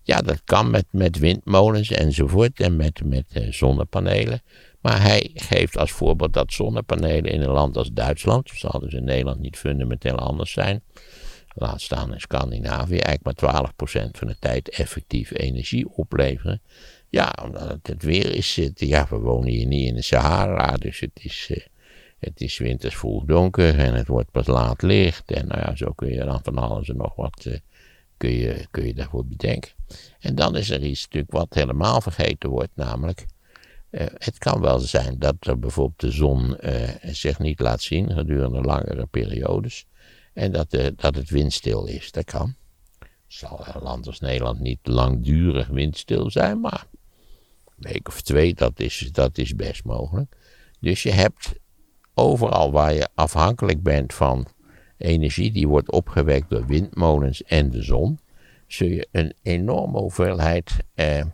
Ja, 0.04 0.22
dat 0.22 0.42
kan 0.44 0.70
met, 0.70 0.86
met 0.92 1.18
windmolens 1.18 1.92
enzovoort 1.92 2.60
en 2.60 2.76
met, 2.76 3.02
met 3.04 3.26
uh, 3.34 3.52
zonnepanelen. 3.52 4.42
Maar 4.82 5.02
hij 5.02 5.32
geeft 5.34 5.78
als 5.78 5.92
voorbeeld 5.92 6.34
dat 6.34 6.54
zonnepanelen 6.54 7.32
in 7.32 7.42
een 7.42 7.52
land 7.52 7.78
als 7.78 7.92
Duitsland, 7.92 8.52
zal 8.54 8.80
dus 8.80 8.94
in 8.94 9.04
Nederland 9.04 9.40
niet 9.40 9.58
fundamenteel 9.58 10.16
anders 10.16 10.52
zijn, 10.52 10.84
laat 11.56 11.82
staan 11.82 12.14
in 12.14 12.20
Scandinavië, 12.20 12.98
eigenlijk 12.98 13.42
maar 13.42 13.64
12% 14.08 14.10
van 14.12 14.28
de 14.28 14.36
tijd 14.40 14.70
effectief 14.70 15.32
energie 15.38 15.90
opleveren. 15.90 16.62
Ja, 17.10 17.34
omdat 17.44 17.80
het, 17.82 18.04
weer 18.04 18.36
is, 18.36 18.60
ja, 18.74 19.08
we 19.10 19.18
wonen 19.18 19.50
hier 19.50 19.68
niet 19.68 19.88
in 19.88 19.96
de 19.96 20.02
Sahara, 20.02 20.76
dus 20.78 21.00
het 21.00 21.20
is, 21.24 21.48
uh, 21.52 21.58
Het 22.20 22.42
is 22.42 22.58
winters 22.58 22.96
vroeg 22.96 23.26
donker 23.26 23.80
en 23.80 23.94
het 23.94 24.08
wordt 24.08 24.32
pas 24.32 24.48
laat 24.48 24.82
licht. 24.82 25.32
En 25.32 25.48
nou 25.48 25.60
ja, 25.60 25.76
zo 25.76 25.92
kun 25.92 26.10
je 26.10 26.24
dan 26.24 26.40
van 26.44 26.58
alles 26.58 26.90
en 26.90 26.98
nog 26.98 27.16
wat 27.16 27.46
uh, 27.46 27.58
kun 28.18 28.32
je, 28.32 28.68
kun 28.72 28.86
je 28.86 28.94
daarvoor 28.94 29.26
bedenken. 29.26 29.72
En 30.20 30.36
dan 30.36 30.56
is 30.56 30.70
er 30.70 30.84
iets 30.84 31.04
natuurlijk 31.04 31.32
wat 31.32 31.54
helemaal 31.54 32.02
vergeten 32.02 32.50
wordt, 32.50 32.76
namelijk 32.76 33.26
uh, 33.92 34.06
het 34.14 34.38
kan 34.38 34.62
wel 34.62 34.80
zijn 34.80 35.20
dat 35.20 35.36
er 35.40 35.60
bijvoorbeeld 35.60 36.00
de 36.00 36.12
zon 36.12 36.58
uh, 36.60 36.90
zich 37.02 37.40
niet 37.40 37.60
laat 37.60 37.82
zien 37.82 38.12
gedurende 38.12 38.62
langere 38.62 39.06
periodes. 39.06 39.86
En 40.34 40.52
dat, 40.52 40.72
dat 40.96 41.16
het 41.16 41.30
windstil 41.30 41.86
is. 41.86 42.12
Dat 42.12 42.24
kan. 42.24 42.56
Zal 43.28 43.66
een 43.74 43.82
land 43.82 44.08
als 44.08 44.20
Nederland 44.20 44.60
niet 44.60 44.80
langdurig 44.84 45.68
windstil 45.68 46.32
zijn, 46.32 46.60
maar 46.60 46.88
een 47.66 47.92
week 47.92 48.08
of 48.08 48.22
twee, 48.22 48.54
dat 48.54 48.80
is, 48.80 49.10
dat 49.12 49.38
is 49.38 49.56
best 49.56 49.84
mogelijk. 49.84 50.36
Dus 50.80 51.04
je 51.04 51.12
hebt 51.12 51.54
overal 52.16 52.72
waar 52.72 52.94
je 52.94 53.08
afhankelijk 53.14 53.84
bent 53.84 54.14
van 54.14 54.48
energie 54.98 55.52
die 55.52 55.68
wordt 55.68 55.92
opgewekt 55.92 56.50
door 56.50 56.66
windmolens 56.66 57.44
en 57.44 57.70
de 57.70 57.84
zon, 57.84 58.20
zul 58.68 58.88
je 58.88 59.08
een 59.12 59.34
enorme 59.42 60.00
hoeveelheid 60.00 60.78
eh, 60.94 61.26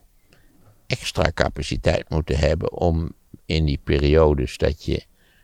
extra 0.88 1.32
capaciteit 1.34 2.10
moeten 2.10 2.38
hebben 2.38 2.72
om 2.74 3.12
in 3.46 3.66
die 3.66 3.80
periodes 3.84 4.58
dat 4.58 4.84
je, 4.84 5.04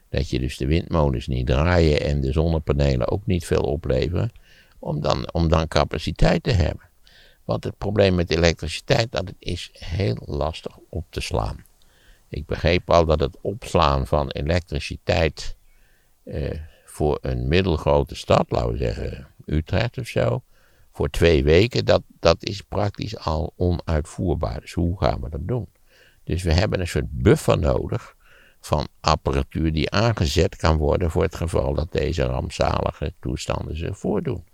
dat 0.09 0.29
je 0.29 0.39
dus 0.39 0.57
de 0.57 0.65
windmolens 0.65 1.27
niet 1.27 1.45
draaien 1.45 2.01
en 2.01 2.21
de 2.21 2.31
zonnepanelen 2.31 3.07
ook 3.07 3.25
niet 3.25 3.45
veel 3.45 3.61
opleveren, 3.61 4.31
om 4.79 5.01
dan, 5.01 5.33
om 5.33 5.49
dan 5.49 5.67
capaciteit 5.67 6.43
te 6.43 6.51
hebben. 6.51 6.89
Want 7.45 7.63
het 7.63 7.77
probleem 7.77 8.15
met 8.15 8.29
elektriciteit 8.29 9.11
dat 9.11 9.27
het 9.27 9.35
is 9.39 9.69
heel 9.73 10.17
lastig 10.25 10.77
op 10.89 11.05
te 11.09 11.21
slaan. 11.21 11.66
Ik 12.29 12.45
begreep 12.45 12.89
al 12.89 13.05
dat 13.05 13.19
het 13.19 13.37
opslaan 13.41 14.07
van 14.07 14.29
elektriciteit 14.29 15.57
eh, 16.23 16.59
voor 16.85 17.17
een 17.21 17.47
middelgrote 17.47 18.15
stad, 18.15 18.51
laten 18.51 18.71
we 18.71 18.77
zeggen 18.77 19.27
Utrecht 19.45 19.97
of 19.97 20.07
zo, 20.07 20.43
voor 20.91 21.09
twee 21.09 21.43
weken, 21.43 21.85
dat, 21.85 22.01
dat 22.19 22.43
is 22.43 22.61
praktisch 22.61 23.17
al 23.17 23.53
onuitvoerbaar. 23.55 24.61
Dus 24.61 24.73
hoe 24.73 24.99
gaan 24.99 25.21
we 25.21 25.29
dat 25.29 25.47
doen? 25.47 25.67
Dus 26.23 26.43
we 26.43 26.53
hebben 26.53 26.79
een 26.79 26.87
soort 26.87 27.11
buffer 27.11 27.59
nodig 27.59 28.15
van 28.59 28.87
apparatuur 28.99 29.73
die 29.73 29.91
aangezet 29.91 30.55
kan 30.55 30.77
worden 30.77 31.11
voor 31.11 31.23
het 31.23 31.35
geval 31.35 31.73
dat 31.73 31.91
deze 31.91 32.23
rampzalige 32.23 33.13
toestanden 33.19 33.77
zich 33.77 33.97
voordoen. 33.97 34.45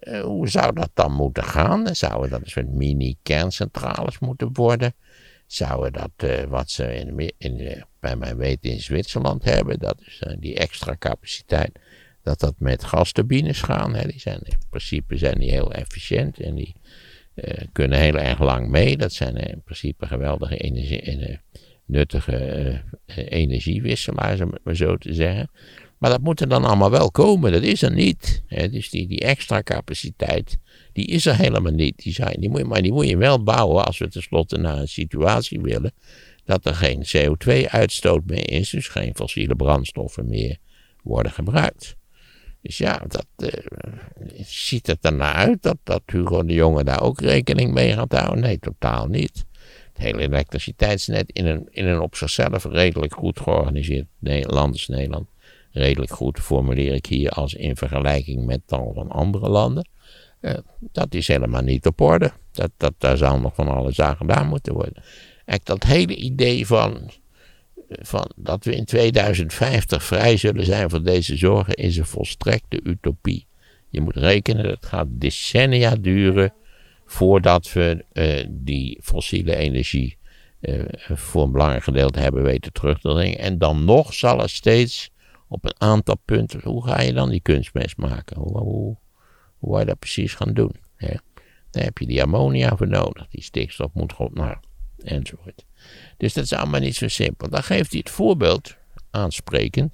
Uh, 0.00 0.22
hoe 0.22 0.48
zou 0.48 0.72
dat 0.74 0.90
dan 0.94 1.12
moeten 1.12 1.44
gaan? 1.44 1.94
Zouden 1.94 2.30
dat 2.30 2.40
een 2.40 2.50
soort 2.50 2.68
mini-kerncentrales 2.68 4.18
moeten 4.18 4.50
worden? 4.52 4.94
Zouden 5.54 5.92
dat, 5.92 6.10
uh, 6.24 6.42
wat 6.42 6.70
ze 6.70 6.94
in, 6.94 7.32
in, 7.38 7.84
bij 8.00 8.16
mij 8.16 8.36
weten 8.36 8.70
in 8.70 8.80
Zwitserland 8.80 9.44
hebben, 9.44 9.78
dat 9.78 10.00
is 10.06 10.22
uh, 10.26 10.34
die 10.38 10.56
extra 10.56 10.96
capaciteit, 10.98 11.78
dat 12.22 12.40
dat 12.40 12.54
met 12.58 12.84
gasturbines 12.84 13.62
gaan. 13.62 13.94
Hè. 13.94 14.08
Die 14.08 14.20
zijn 14.20 14.40
in 14.42 14.58
principe 14.70 15.16
zijn 15.16 15.38
die 15.38 15.50
heel 15.50 15.72
efficiënt 15.72 16.40
en 16.40 16.54
die 16.54 16.74
kunnen 17.72 17.98
heel 17.98 18.18
erg 18.18 18.38
lang 18.38 18.68
mee. 18.68 18.96
Dat 18.96 19.12
zijn 19.12 19.36
in 19.36 19.62
principe 19.64 20.06
geweldige 20.06 20.56
energie, 20.56 21.40
nuttige 21.86 22.82
energiewisselaars, 23.14 24.40
om 24.40 24.50
het 24.50 24.64
maar 24.64 24.76
zo 24.76 24.96
te 24.96 25.14
zeggen. 25.14 25.50
Maar 25.98 26.10
dat 26.10 26.20
moet 26.20 26.40
er 26.40 26.48
dan 26.48 26.64
allemaal 26.64 26.90
wel 26.90 27.10
komen, 27.10 27.52
dat 27.52 27.62
is 27.62 27.82
er 27.82 27.92
niet. 27.92 28.42
Hè. 28.46 28.68
Dus 28.68 28.90
die, 28.90 29.08
die 29.08 29.20
extra 29.20 29.62
capaciteit, 29.62 30.58
die 30.94 31.06
is 31.06 31.26
er 31.26 31.36
helemaal 31.36 31.72
niet. 31.72 32.02
Die 32.02 32.12
zijn, 32.12 32.40
die 32.40 32.50
moet 32.50 32.64
maar 32.64 32.82
die 32.82 32.92
moet 32.92 33.08
je 33.08 33.16
wel 33.16 33.42
bouwen 33.42 33.84
als 33.84 33.98
we 33.98 34.08
tenslotte 34.08 34.56
naar 34.56 34.78
een 34.78 34.88
situatie 34.88 35.60
willen 35.60 35.92
dat 36.44 36.64
er 36.64 36.74
geen 36.74 37.04
CO2-uitstoot 37.16 38.22
meer 38.26 38.50
is, 38.50 38.70
dus 38.70 38.88
geen 38.88 39.14
fossiele 39.14 39.56
brandstoffen 39.56 40.28
meer 40.28 40.56
worden 41.02 41.32
gebruikt. 41.32 41.96
Dus 42.62 42.78
ja, 42.78 43.02
dat 43.08 43.26
uh, 43.36 43.48
ziet 44.44 44.86
het 44.86 44.98
ernaar 45.00 45.34
uit 45.34 45.62
dat, 45.62 45.76
dat 45.82 46.02
Hugo 46.06 46.44
de 46.44 46.54
Jonge 46.54 46.84
daar 46.84 47.02
ook 47.02 47.20
rekening 47.20 47.72
mee 47.72 47.92
gaat 47.92 48.12
houden? 48.12 48.40
Nee, 48.40 48.58
totaal 48.58 49.06
niet. 49.06 49.44
Het 49.92 50.02
hele 50.02 50.20
elektriciteitsnet 50.20 51.30
in 51.32 51.46
een, 51.46 51.68
in 51.70 51.86
een 51.86 52.00
op 52.00 52.16
zichzelf 52.16 52.64
redelijk 52.64 53.14
goed 53.14 53.40
georganiseerd 53.40 54.06
land 54.20 54.72
als 54.72 54.88
Nederland 54.88 55.28
redelijk 55.74 56.12
goed, 56.12 56.38
formuleer 56.38 56.94
ik 56.94 57.06
hier 57.06 57.30
als 57.30 57.54
in 57.54 57.76
vergelijking 57.76 58.46
met 58.46 58.60
tal 58.66 58.92
van 58.94 59.10
andere 59.10 59.48
landen. 59.48 59.88
Uh, 60.44 60.52
dat 60.78 61.14
is 61.14 61.28
helemaal 61.28 61.62
niet 61.62 61.86
op 61.86 62.00
orde. 62.00 62.32
Dat, 62.52 62.70
dat, 62.76 62.94
daar 62.98 63.16
zou 63.16 63.40
nog 63.40 63.54
van 63.54 63.68
alles 63.68 64.00
aan 64.00 64.16
gedaan 64.16 64.48
moeten 64.48 64.72
worden. 64.72 65.02
Eigenlijk 65.44 65.64
dat 65.64 65.84
hele 65.84 66.14
idee 66.14 66.66
van, 66.66 67.10
van 67.88 68.30
dat 68.36 68.64
we 68.64 68.76
in 68.76 68.84
2050 68.84 70.02
vrij 70.02 70.36
zullen 70.36 70.64
zijn 70.64 70.90
van 70.90 71.02
deze 71.02 71.36
zorgen 71.36 71.74
is 71.74 71.96
een 71.96 72.06
volstrekte 72.06 72.80
utopie. 72.82 73.46
Je 73.88 74.00
moet 74.00 74.16
rekenen, 74.16 74.62
dat 74.62 74.74
het 74.74 74.86
gaat 74.86 75.06
decennia 75.10 75.96
duren 75.96 76.52
voordat 77.06 77.72
we 77.72 78.04
uh, 78.12 78.46
die 78.50 78.98
fossiele 79.02 79.56
energie 79.56 80.18
voor 80.98 81.42
een 81.42 81.52
belangrijk 81.52 81.84
gedeelte 81.84 82.20
hebben 82.20 82.42
weten 82.42 82.72
terug 82.72 83.00
te 83.00 83.08
dringen. 83.08 83.38
En 83.38 83.58
dan 83.58 83.84
nog 83.84 84.14
zal 84.14 84.42
er 84.42 84.48
steeds 84.48 85.10
op 85.48 85.64
een 85.64 85.74
aantal 85.78 86.16
punten. 86.24 86.60
Hoe 86.62 86.86
ga 86.86 87.00
je 87.00 87.12
dan 87.12 87.30
die 87.30 87.40
kunstmest 87.40 87.96
maken? 87.96 88.40
Hoe, 88.40 88.96
hoe 89.64 89.78
je 89.78 89.84
dat 89.84 89.98
precies 89.98 90.34
gaan 90.34 90.52
doen? 90.52 90.74
Hè? 90.96 91.14
Daar 91.70 91.84
heb 91.84 91.98
je 91.98 92.06
die 92.06 92.22
ammonia 92.22 92.76
voor 92.76 92.88
nodig. 92.88 93.28
Die 93.28 93.42
stikstof 93.42 93.92
moet 93.92 94.12
goed 94.12 94.34
naar. 94.34 94.60
Enzovoort. 94.98 95.64
Dus 96.16 96.32
dat 96.32 96.44
is 96.44 96.52
allemaal 96.52 96.80
niet 96.80 96.94
zo 96.96 97.08
simpel. 97.08 97.48
Dan 97.48 97.62
geeft 97.62 97.90
hij 97.90 98.00
het 98.04 98.10
voorbeeld, 98.10 98.76
aansprekend, 99.10 99.92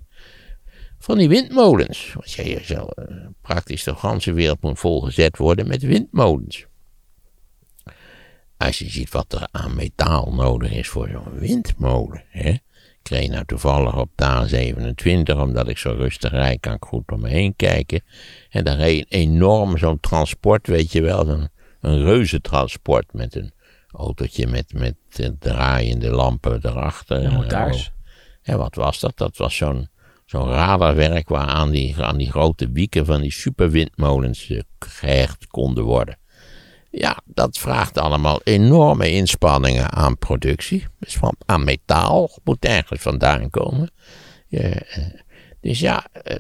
van 0.98 1.18
die 1.18 1.28
windmolens. 1.28 2.12
Want 2.12 2.32
je 2.32 2.60
zal 2.62 2.92
uh, 2.98 3.26
praktisch 3.40 3.84
de 3.84 3.94
hele 4.00 4.32
wereld 4.32 4.62
moet 4.62 4.78
volgezet 4.78 5.36
worden 5.36 5.68
met 5.68 5.82
windmolens. 5.82 6.66
Als 8.56 8.78
je 8.78 8.88
ziet 8.88 9.10
wat 9.10 9.32
er 9.32 9.48
aan 9.50 9.74
metaal 9.74 10.32
nodig 10.34 10.72
is 10.72 10.88
voor 10.88 11.08
zo'n 11.08 11.38
windmolen. 11.38 12.24
Hè? 12.28 12.54
Ik 13.02 13.08
reed 13.08 13.30
nou 13.30 13.44
toevallig 13.44 13.96
op 13.96 14.10
de 14.14 14.24
A27, 14.24 15.38
omdat 15.38 15.68
ik 15.68 15.78
zo 15.78 15.92
rustig 15.92 16.30
rijd, 16.30 16.60
kan 16.60 16.74
ik 16.74 16.84
goed 16.84 17.10
om 17.12 17.20
me 17.20 17.28
heen 17.28 17.56
kijken. 17.56 18.02
En 18.50 18.64
daar 18.64 18.76
reed 18.76 19.06
enorm 19.08 19.78
zo'n 19.78 20.00
transport, 20.00 20.66
weet 20.66 20.92
je 20.92 21.02
wel, 21.02 21.28
een, 21.28 21.48
een 21.80 22.04
reuzentransport 22.04 23.12
met 23.12 23.34
een 23.34 23.52
autootje 23.92 24.46
met, 24.46 24.72
met 24.72 24.94
draaiende 25.38 26.10
lampen 26.10 26.58
erachter. 26.62 27.22
Ja, 27.22 27.30
motards. 27.30 27.92
En 28.42 28.58
wat 28.58 28.74
was 28.74 29.00
dat? 29.00 29.16
Dat 29.16 29.36
was 29.36 29.56
zo'n 29.56 29.88
zo'n 30.30 30.48
radarwerk 30.48 31.28
waar 31.28 31.46
aan 31.46 31.70
die, 31.70 32.02
aan 32.02 32.16
die 32.16 32.30
grote 32.30 32.70
wieken 32.72 33.06
van 33.06 33.20
die 33.20 33.32
superwindmolens 33.32 34.48
uh, 34.48 34.60
gehecht 34.78 35.46
konden 35.46 35.84
worden. 35.84 36.18
Ja, 36.90 37.20
dat 37.24 37.58
vraagt 37.58 37.98
allemaal 37.98 38.40
enorme 38.44 39.10
inspanningen 39.10 39.92
aan 39.92 40.18
productie. 40.18 40.86
Dus 40.98 41.14
van, 41.14 41.34
aan 41.46 41.64
metaal 41.64 42.38
moet 42.44 42.64
ergens 42.64 43.00
vandaan 43.00 43.50
komen. 43.50 43.90
Eh, 44.48 44.76
dus 45.60 45.80
ja, 45.80 46.06
eh, 46.12 46.36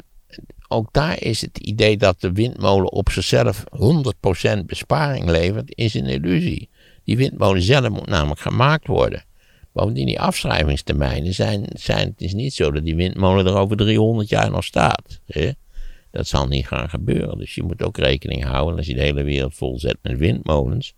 ook 0.68 0.92
daar 0.92 1.22
is 1.22 1.40
het 1.40 1.58
idee 1.58 1.96
dat 1.96 2.20
de 2.20 2.32
windmolen 2.32 2.92
op 2.92 3.10
zichzelf 3.10 3.64
100% 3.70 4.66
besparing 4.66 5.28
levert, 5.28 5.76
is 5.76 5.94
een 5.94 6.06
illusie. 6.06 6.68
Die 7.04 7.16
windmolen 7.16 7.62
zelf 7.62 7.88
moet 7.88 8.06
namelijk 8.06 8.40
gemaakt 8.40 8.86
worden. 8.86 9.24
Bovendien, 9.72 10.06
die 10.06 10.20
afschrijvingstermijnen 10.20 11.34
zijn, 11.34 11.66
zijn, 11.72 12.08
het 12.08 12.20
is 12.20 12.32
niet 12.32 12.54
zo 12.54 12.70
dat 12.70 12.84
die 12.84 12.96
windmolen 12.96 13.46
er 13.46 13.56
over 13.56 13.76
300 13.76 14.28
jaar 14.28 14.50
nog 14.50 14.64
staat. 14.64 15.20
Hè? 15.26 15.50
Dat 16.10 16.26
zal 16.26 16.46
niet 16.46 16.66
gaan 16.66 16.88
gebeuren. 16.88 17.38
Dus 17.38 17.54
je 17.54 17.62
moet 17.62 17.82
ook 17.82 17.96
rekening 17.96 18.44
houden, 18.44 18.76
als 18.76 18.86
je 18.86 18.94
de 18.94 19.00
hele 19.00 19.22
wereld 19.22 19.54
vol 19.54 19.78
zet 19.78 19.98
met 20.02 20.18
windmolens, 20.18 20.94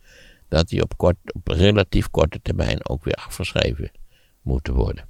dat 0.48 0.68
die 0.68 0.82
op, 0.82 0.96
kort, 0.96 1.16
op 1.32 1.48
relatief 1.48 2.10
korte 2.10 2.40
termijn 2.42 2.88
ook 2.88 3.04
weer 3.04 3.14
afgeschreven 3.14 3.90
moeten 4.42 4.74
worden. 4.74 5.08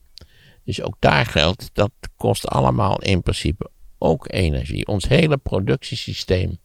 Dus 0.65 0.83
ook 0.83 0.97
daar 0.99 1.27
geldt, 1.27 1.71
dat 1.73 1.93
kost 2.17 2.47
allemaal 2.47 3.03
in 3.03 3.23
principe 3.23 3.71
ook 3.99 4.33
energie. 4.33 4.87
Ons 4.87 5.09
hele 5.09 5.37
productiesysteem 5.37 6.59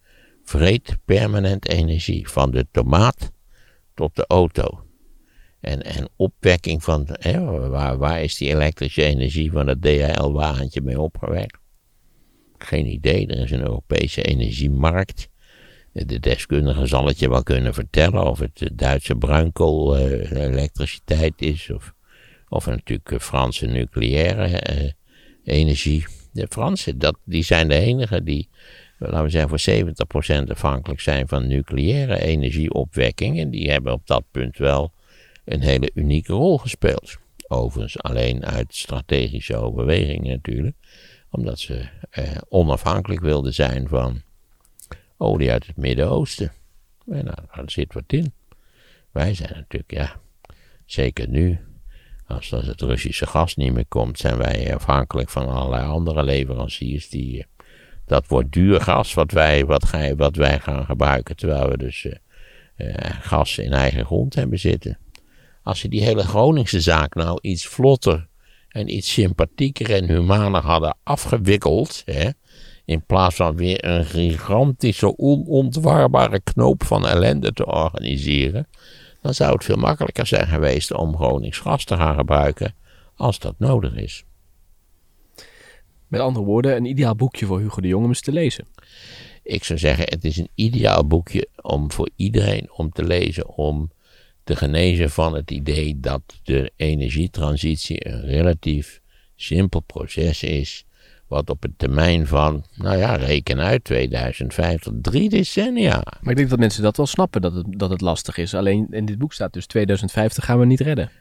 vreet 0.44 0.98
permanent 1.06 1.70
energie, 1.70 2.30
van 2.30 2.52
de 2.52 2.68
tomaat 2.72 3.32
tot 3.94 4.16
de 4.16 4.26
auto. 4.28 4.82
En, 5.60 5.84
en 5.84 6.10
opwekking 6.16 6.84
van, 6.84 7.08
hè, 7.12 7.46
waar, 7.70 7.98
waar 7.98 8.24
is 8.24 8.38
die 8.38 8.50
elektrische 8.50 9.04
energie 9.04 9.52
van 9.52 9.68
het 9.68 9.82
DHL-wagentje 9.82 10.82
mee 10.82 11.00
opgewekt? 11.00 11.58
Geen 12.58 12.86
idee, 12.86 13.28
er 13.28 13.44
is 13.44 13.52
een 13.52 13.62
Europese 13.62 14.22
energiemarkt. 14.22 15.30
De 15.94 16.20
deskundige 16.20 16.86
zal 16.86 17.06
het 17.06 17.20
je 17.20 17.30
wel 17.30 17.44
kunnen 17.44 17.74
vertellen 17.74 18.30
of 18.30 18.40
het 18.40 18.70
Duitse 18.74 19.16
bruinkool 19.16 19.98
uh, 20.00 20.32
elektriciteit 20.32 21.34
is 21.38 21.70
of, 21.70 21.94
of 22.50 22.66
natuurlijk 22.66 23.22
Franse 23.22 23.66
nucleaire 23.66 24.96
energie. 25.44 26.06
De 26.32 26.48
Fransen, 26.50 27.00
dat, 27.00 27.18
die 27.26 27.44
zijn 27.44 27.68
de 27.68 27.76
enigen 27.76 28.26
die, 28.26 28.50
laten 28.98 29.24
we 29.24 29.30
zeggen, 29.30 29.60
voor 29.60 30.46
70% 30.48 30.52
afhankelijk 30.52 31.02
zijn 31.02 31.28
van 31.28 31.48
nucleaire 31.48 32.22
energieopwekking. 32.22 33.40
En 33.40 33.50
die 33.50 33.72
hebben 33.72 33.94
op 33.94 34.08
dat 34.08 34.24
punt 34.32 34.58
wel 34.58 34.94
een 35.46 35.62
hele 35.62 35.92
unieke 35.94 36.34
rol 36.34 36.58
gespeeld. 36.58 37.18
Overigens 37.48 38.04
alleen 38.04 38.46
uit 38.46 38.76
strategische 38.76 39.56
overweging 39.56 40.28
natuurlijk. 40.28 40.76
Omdat 41.30 41.60
ze 41.60 41.90
eh, 42.10 42.32
onafhankelijk 42.50 43.22
wilden 43.22 43.54
zijn 43.54 43.88
van 43.88 44.22
olie 45.18 45.52
uit 45.52 45.68
het 45.68 45.78
Midden-Oosten. 45.78 46.52
En 47.08 47.26
nou, 47.26 47.38
daar 47.56 47.72
zit 47.72 47.94
wat 47.94 48.04
in. 48.08 48.34
Wij 49.12 49.34
zijn 49.34 49.54
natuurlijk, 49.54 49.92
ja, 49.92 50.16
zeker 50.86 51.30
nu, 51.30 51.60
als, 52.28 52.54
als 52.54 52.66
het 52.66 52.82
Russische 52.82 53.28
gas 53.28 53.56
niet 53.56 53.74
meer 53.74 53.88
komt, 53.88 54.18
zijn 54.20 54.38
wij 54.38 54.76
afhankelijk 54.76 55.30
van 55.30 55.48
allerlei 55.48 55.86
andere 55.86 56.24
leveranciers 56.24 57.10
die. 57.10 57.40
eh, 57.40 57.46
dat 58.08 58.28
wordt 58.28 58.52
duur 58.52 58.82
gas 58.82 59.14
wat 59.14 59.32
wij, 59.32 59.66
wat, 59.66 59.90
wat 60.16 60.36
wij 60.36 60.60
gaan 60.60 60.86
gebruiken, 60.86 61.36
terwijl 61.36 61.70
we 61.70 61.78
dus 61.78 62.06
eh, 62.06 62.96
eh, 62.96 63.16
gas 63.22 63.58
in 63.58 63.74
eigen 63.74 64.06
grond 64.06 64.36
hebben 64.36 64.60
zitten. 64.60 64.98
Als 65.64 65.80
ze 65.80 65.88
die 65.88 66.04
hele 66.04 66.24
Groningse 66.24 66.82
zaak 66.82 67.16
nou 67.16 67.40
iets 67.42 67.66
vlotter 67.66 68.28
en 68.78 68.94
iets 68.96 69.14
sympathieker 69.14 69.94
en 69.94 70.08
humaner 70.08 70.62
hadden 70.62 70.98
afgewikkeld, 71.04 72.02
hè, 72.06 72.30
in 72.86 73.06
plaats 73.06 73.36
van 73.36 73.56
weer 73.56 73.86
een 73.86 74.06
gigantische, 74.06 75.18
onontwarbare 75.18 76.40
knoop 76.40 76.84
van 76.84 77.08
ellende 77.08 77.54
te 77.54 77.66
organiseren, 77.66 78.68
dan 79.22 79.34
zou 79.34 79.54
het 79.54 79.64
veel 79.64 79.76
makkelijker 79.76 80.28
zijn 80.28 80.48
geweest 80.48 80.94
om 80.94 81.16
Gronings 81.16 81.86
te 81.86 81.96
gaan 81.96 82.16
gebruiken 82.16 82.76
als 83.16 83.40
dat 83.40 83.56
nodig 83.58 83.96
is. 83.96 84.24
Met 86.08 86.22
andere 86.22 86.46
woorden, 86.46 86.76
een 86.76 86.86
ideaal 86.86 87.16
boekje 87.16 87.46
voor 87.46 87.60
Hugo 87.60 87.82
de 87.82 87.88
Jong 87.88 88.04
om 88.04 88.10
eens 88.10 88.22
te 88.22 88.32
lezen. 88.32 88.68
Ik 89.44 89.64
zou 89.64 89.80
zeggen, 89.80 90.06
het 90.10 90.24
is 90.24 90.38
een 90.38 90.50
ideaal 90.56 91.08
boekje 91.08 91.48
om 91.62 91.92
voor 91.92 92.10
iedereen 92.16 92.70
om 92.72 92.92
te 92.92 93.04
lezen, 93.04 93.48
om 93.48 93.92
te 94.48 94.56
genezen 94.56 95.10
van 95.10 95.34
het 95.36 95.52
idee 95.52 96.00
dat 96.00 96.22
de 96.44 96.72
energietransitie 96.76 98.08
een 98.08 98.22
relatief 98.22 99.02
simpel 99.36 99.80
proces 99.80 100.44
is, 100.44 100.86
wat 101.28 101.50
op 101.50 101.64
een 101.64 101.74
termijn 101.78 102.28
van, 102.28 102.66
nou 102.76 102.98
ja, 102.98 103.16
reken 103.16 103.60
uit, 103.60 103.84
2050, 103.84 104.94
drie 105.02 105.30
decennia. 105.30 106.04
Maar 106.22 106.32
ik 106.32 106.36
denk 106.36 106.50
dat 106.50 106.60
mensen 106.60 106.84
dat 106.84 106.98
wel 106.98 107.06
snappen, 107.06 107.42
dat 107.42 107.54
het, 107.54 107.66
dat 107.70 107.90
het 107.90 108.02
lastig 108.02 108.38
is. 108.38 108.54
Alleen 108.54 108.88
in 108.90 109.06
dit 109.06 109.18
boek 109.18 109.34
staat 109.34 109.54
dus 109.54 109.66
2050 109.66 110.46
gaan 110.46 110.60
we 110.60 110.66
niet 110.66 110.80
redden. 110.80 111.12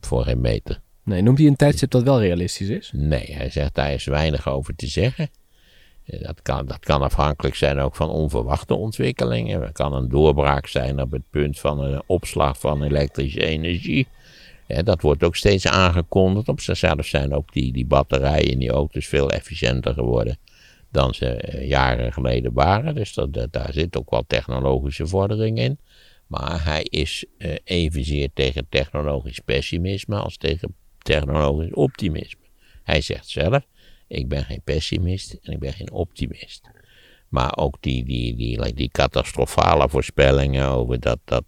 Voor 0.00 0.24
geen 0.24 0.40
meter. 0.40 0.80
Nee, 1.04 1.22
noemt 1.22 1.38
hij 1.38 1.46
een 1.46 1.56
tijdstip 1.56 1.90
dat 1.90 2.02
wel 2.02 2.20
realistisch 2.20 2.68
is? 2.68 2.90
Nee, 2.94 3.34
hij 3.34 3.50
zegt 3.50 3.74
daar 3.74 3.92
is 3.92 4.04
weinig 4.04 4.48
over 4.48 4.74
te 4.76 4.86
zeggen. 4.86 5.30
Dat 6.04 6.42
kan, 6.42 6.66
dat 6.66 6.78
kan 6.78 7.02
afhankelijk 7.02 7.54
zijn 7.54 7.78
ook 7.78 7.94
van 7.96 8.10
onverwachte 8.10 8.74
ontwikkelingen. 8.74 9.62
Het 9.62 9.72
kan 9.72 9.92
een 9.94 10.08
doorbraak 10.08 10.66
zijn 10.66 11.00
op 11.00 11.10
het 11.10 11.22
punt 11.30 11.58
van 11.60 11.80
een 11.80 12.02
opslag 12.06 12.58
van 12.58 12.82
elektrische 12.82 13.44
energie. 13.44 14.06
Dat 14.66 15.02
wordt 15.02 15.22
ook 15.24 15.36
steeds 15.36 15.66
aangekondigd. 15.66 16.48
Op 16.48 16.60
zichzelf 16.60 17.06
zijn 17.06 17.34
ook 17.34 17.52
die, 17.52 17.72
die 17.72 17.86
batterijen 17.86 18.50
in 18.50 18.58
die 18.58 18.70
auto's 18.70 19.06
veel 19.06 19.30
efficiënter 19.30 19.94
geworden 19.94 20.36
dan 20.90 21.14
ze 21.14 21.26
eh, 21.26 21.68
jaren 21.68 22.12
geleden 22.12 22.52
waren. 22.52 22.94
Dus 22.94 23.14
dat, 23.14 23.32
dat- 23.32 23.52
daar 23.52 23.72
zit 23.72 23.96
ook 23.96 24.10
wel 24.10 24.24
technologische 24.26 25.06
vordering 25.06 25.58
in. 25.58 25.78
Maar 26.26 26.64
hij 26.64 26.82
is 26.82 27.24
eh, 27.38 27.54
evenzeer 27.64 28.28
tegen 28.34 28.66
technologisch 28.68 29.38
pessimisme 29.38 30.16
als 30.16 30.36
tegen 30.36 30.74
technologisch 30.98 31.72
optimisme. 31.72 32.40
Hij 32.82 33.00
zegt 33.00 33.28
zelf, 33.28 33.66
ik 34.12 34.28
ben 34.28 34.44
geen 34.44 34.62
pessimist 34.64 35.38
en 35.42 35.52
ik 35.52 35.58
ben 35.58 35.72
geen 35.72 35.92
optimist. 35.92 36.70
Maar 37.28 37.56
ook 37.56 37.76
die, 37.80 38.04
die, 38.04 38.36
die, 38.36 38.74
die 38.74 38.88
catastrofale 38.88 39.88
voorspellingen 39.88 40.68
over 40.68 41.00
dat, 41.00 41.18
dat 41.24 41.44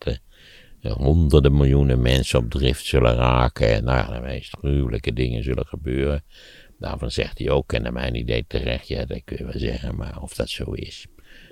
eh, 0.81 0.92
honderden 0.92 1.57
miljoenen 1.57 2.03
mensen 2.03 2.38
op 2.38 2.50
drift 2.50 2.85
zullen 2.85 3.14
raken. 3.14 3.68
En 3.68 3.85
nou 3.85 3.98
ja, 3.98 4.14
de 4.14 4.27
meest 4.27 4.57
gruwelijke 4.57 5.12
dingen 5.12 5.42
zullen 5.42 5.66
gebeuren. 5.66 6.24
Daarvan 6.79 7.11
zegt 7.11 7.38
hij 7.38 7.50
ook, 7.50 7.72
en 7.72 7.83
naar 7.83 7.92
mijn 7.92 8.14
idee 8.14 8.44
terecht, 8.46 8.88
ja, 8.88 9.05
dat 9.05 9.20
kun 9.24 9.37
je 9.37 9.44
wel 9.44 9.59
zeggen, 9.59 9.96
maar 9.96 10.20
of 10.22 10.35
dat 10.35 10.48
zo 10.48 10.72
is. 10.72 11.07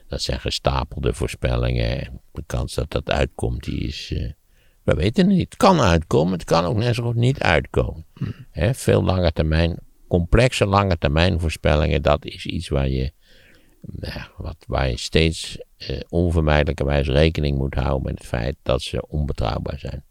Dat 0.08 0.22
zijn 0.22 0.40
gestapelde 0.40 1.14
voorspellingen. 1.14 2.00
En 2.00 2.20
de 2.32 2.42
kans 2.46 2.74
dat 2.74 2.90
dat 2.90 3.10
uitkomt, 3.10 3.64
die 3.64 3.80
is. 3.80 4.12
eh, 4.14 4.30
we 4.82 4.94
weten 4.94 5.26
het 5.26 5.34
niet. 5.34 5.44
Het 5.44 5.56
kan 5.56 5.80
uitkomen, 5.80 6.32
het 6.32 6.44
kan 6.44 6.64
ook 6.64 6.76
net 6.76 6.94
zo 6.94 7.02
goed 7.02 7.14
niet 7.14 7.40
uitkomen. 7.40 8.06
Hè, 8.50 8.74
veel 8.74 9.02
lange 9.04 9.32
termijn, 9.32 9.78
complexe 10.12 10.66
lange 10.66 10.98
termijn 10.98 11.40
voorspellingen, 11.40 12.02
dat 12.02 12.24
is 12.24 12.46
iets 12.46 12.68
waar 12.68 12.88
je, 12.88 13.12
nou 13.80 14.20
wat, 14.36 14.56
waar 14.66 14.88
je 14.88 14.98
steeds 14.98 15.58
eh, 15.76 16.00
onvermijdelijkerwijs 16.08 17.08
rekening 17.08 17.58
moet 17.58 17.74
houden 17.74 18.02
met 18.02 18.18
het 18.18 18.26
feit 18.26 18.56
dat 18.62 18.82
ze 18.82 19.08
onbetrouwbaar 19.08 19.78
zijn. 19.78 20.04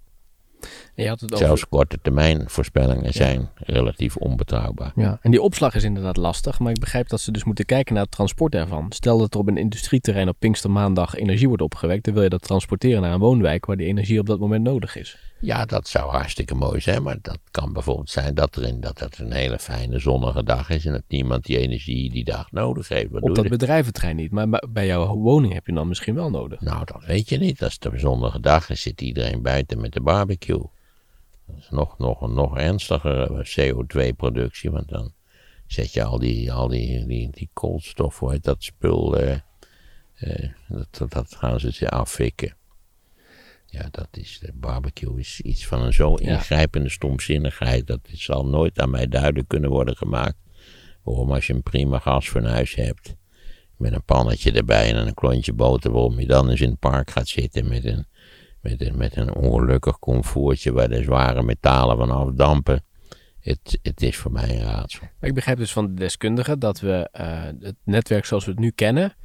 En 0.95 1.03
je 1.03 1.09
had 1.09 1.19
het 1.19 1.33
over... 1.33 1.45
Zelfs 1.45 1.67
korte 1.67 1.97
termijn 2.01 2.49
voorspellingen 2.49 3.13
zijn 3.13 3.49
relatief 3.55 4.17
onbetrouwbaar. 4.17 4.91
Ja, 4.95 5.19
en 5.21 5.31
die 5.31 5.41
opslag 5.41 5.75
is 5.75 5.83
inderdaad 5.83 6.17
lastig, 6.17 6.59
maar 6.59 6.71
ik 6.71 6.79
begrijp 6.79 7.09
dat 7.09 7.21
ze 7.21 7.31
dus 7.31 7.43
moeten 7.43 7.65
kijken 7.65 7.93
naar 7.93 8.03
het 8.03 8.11
transport 8.11 8.55
ervan. 8.55 8.85
Stel 8.89 9.17
dat 9.17 9.33
er 9.33 9.39
op 9.39 9.47
een 9.47 9.57
industrieterrein 9.57 10.27
op 10.29 10.35
Pinkstermaandag 10.39 11.15
energie 11.15 11.47
wordt 11.47 11.63
opgewekt, 11.63 12.03
dan 12.05 12.13
wil 12.13 12.23
je 12.23 12.29
dat 12.29 12.41
transporteren 12.41 13.01
naar 13.01 13.13
een 13.13 13.19
woonwijk 13.19 13.65
waar 13.65 13.77
die 13.77 13.87
energie 13.87 14.19
op 14.19 14.25
dat 14.25 14.39
moment 14.39 14.63
nodig 14.63 14.95
is. 14.95 15.17
Ja, 15.41 15.65
dat 15.65 15.87
zou 15.87 16.11
hartstikke 16.11 16.55
mooi 16.55 16.79
zijn, 16.81 17.03
maar 17.03 17.17
dat 17.21 17.39
kan 17.51 17.73
bijvoorbeeld 17.73 18.09
zijn 18.09 18.33
dat, 18.35 18.55
er 18.55 18.63
in, 18.63 18.79
dat 18.81 18.99
het 18.99 19.17
een 19.19 19.31
hele 19.31 19.59
fijne 19.59 19.99
zonnige 19.99 20.43
dag 20.43 20.69
is 20.69 20.85
en 20.85 20.91
dat 20.91 21.03
niemand 21.07 21.45
die 21.45 21.57
energie 21.57 22.11
die 22.11 22.23
dag 22.23 22.51
nodig 22.51 22.87
heeft. 22.87 23.11
Wat 23.11 23.21
Op 23.21 23.35
dat 23.35 23.47
bedrijventrein 23.49 24.15
niet, 24.15 24.31
maar 24.31 24.49
bij- 24.49 24.63
bij 24.69 24.85
jouw 24.85 25.15
woning 25.15 25.53
heb 25.53 25.65
je 25.67 25.73
dan 25.73 25.87
misschien 25.87 26.15
wel 26.15 26.29
nodig. 26.29 26.61
Nou, 26.61 26.85
dat 26.85 27.03
weet 27.05 27.29
je 27.29 27.37
niet. 27.37 27.63
Als 27.63 27.73
het 27.73 27.85
een 27.93 27.99
zonnige 27.99 28.39
dag 28.39 28.69
is, 28.69 28.81
zit 28.81 29.01
iedereen 29.01 29.41
buiten 29.41 29.81
met 29.81 29.93
de 29.93 30.01
barbecue. 30.01 30.63
Nog, 31.69 31.97
nog 31.97 32.29
nog 32.29 32.57
ernstigere 32.57 33.45
CO2-productie, 33.45 34.71
want 34.71 34.89
dan 34.89 35.13
zet 35.67 35.93
je 35.93 36.03
al 36.03 36.19
die, 36.19 36.51
al 36.51 36.67
die, 36.67 37.05
die, 37.05 37.29
die 37.31 37.49
koolstof, 37.53 38.19
hoe 38.19 38.31
heet 38.31 38.43
dat 38.43 38.63
spul, 38.63 39.17
eh, 39.17 39.37
eh, 40.15 40.49
dat, 40.67 41.11
dat, 41.11 41.35
gaan 41.35 41.59
ze 41.59 41.71
ze 41.71 41.89
afvikken. 41.89 42.55
Ja, 43.65 43.87
dat 43.91 44.07
is, 44.11 44.39
de 44.39 44.51
barbecue 44.53 45.19
is 45.19 45.41
iets 45.41 45.67
van 45.67 45.81
een 45.81 45.93
zo 45.93 46.15
ingrijpende 46.15 46.89
stomzinnigheid, 46.89 47.87
dat 47.87 47.99
het 48.03 48.19
zal 48.19 48.45
nooit 48.45 48.79
aan 48.79 48.89
mij 48.89 49.07
duidelijk 49.07 49.47
kunnen 49.47 49.69
worden 49.69 49.97
gemaakt. 49.97 50.37
Waarom 51.03 51.31
als 51.31 51.47
je 51.47 51.53
een 51.53 51.63
prima 51.63 51.99
gasfornuis 51.99 52.75
hebt, 52.75 53.15
met 53.77 53.93
een 53.93 54.03
pannetje 54.03 54.51
erbij 54.51 54.93
en 54.93 55.07
een 55.07 55.13
klontje 55.13 55.53
boter, 55.53 55.91
waarom 55.91 56.19
je 56.19 56.27
dan 56.27 56.49
eens 56.49 56.61
in 56.61 56.69
het 56.69 56.79
park 56.79 57.11
gaat 57.11 57.27
zitten 57.27 57.67
met 57.67 57.85
een, 57.85 58.05
met 58.61 58.81
een, 58.81 58.97
met 58.97 59.15
een 59.15 59.35
ongelukkig 59.35 59.99
comfortje 59.99 60.71
waar 60.71 60.89
de 60.89 61.03
zware 61.03 61.43
metalen 61.43 61.97
van 61.97 62.11
afdampen. 62.11 62.83
Het, 63.39 63.79
het 63.81 64.01
is 64.01 64.17
voor 64.17 64.31
mij 64.31 64.49
een 64.49 64.63
raadsel. 64.63 65.07
Maar 65.19 65.29
ik 65.29 65.35
begrijp 65.35 65.57
dus 65.57 65.73
van 65.73 65.87
de 65.87 65.93
deskundigen 65.93 66.59
dat 66.59 66.79
we 66.79 67.09
eh, 67.11 67.43
het 67.59 67.75
netwerk 67.83 68.25
zoals 68.25 68.45
we 68.45 68.51
het 68.51 68.59
nu 68.59 68.71
kennen, 68.71 69.15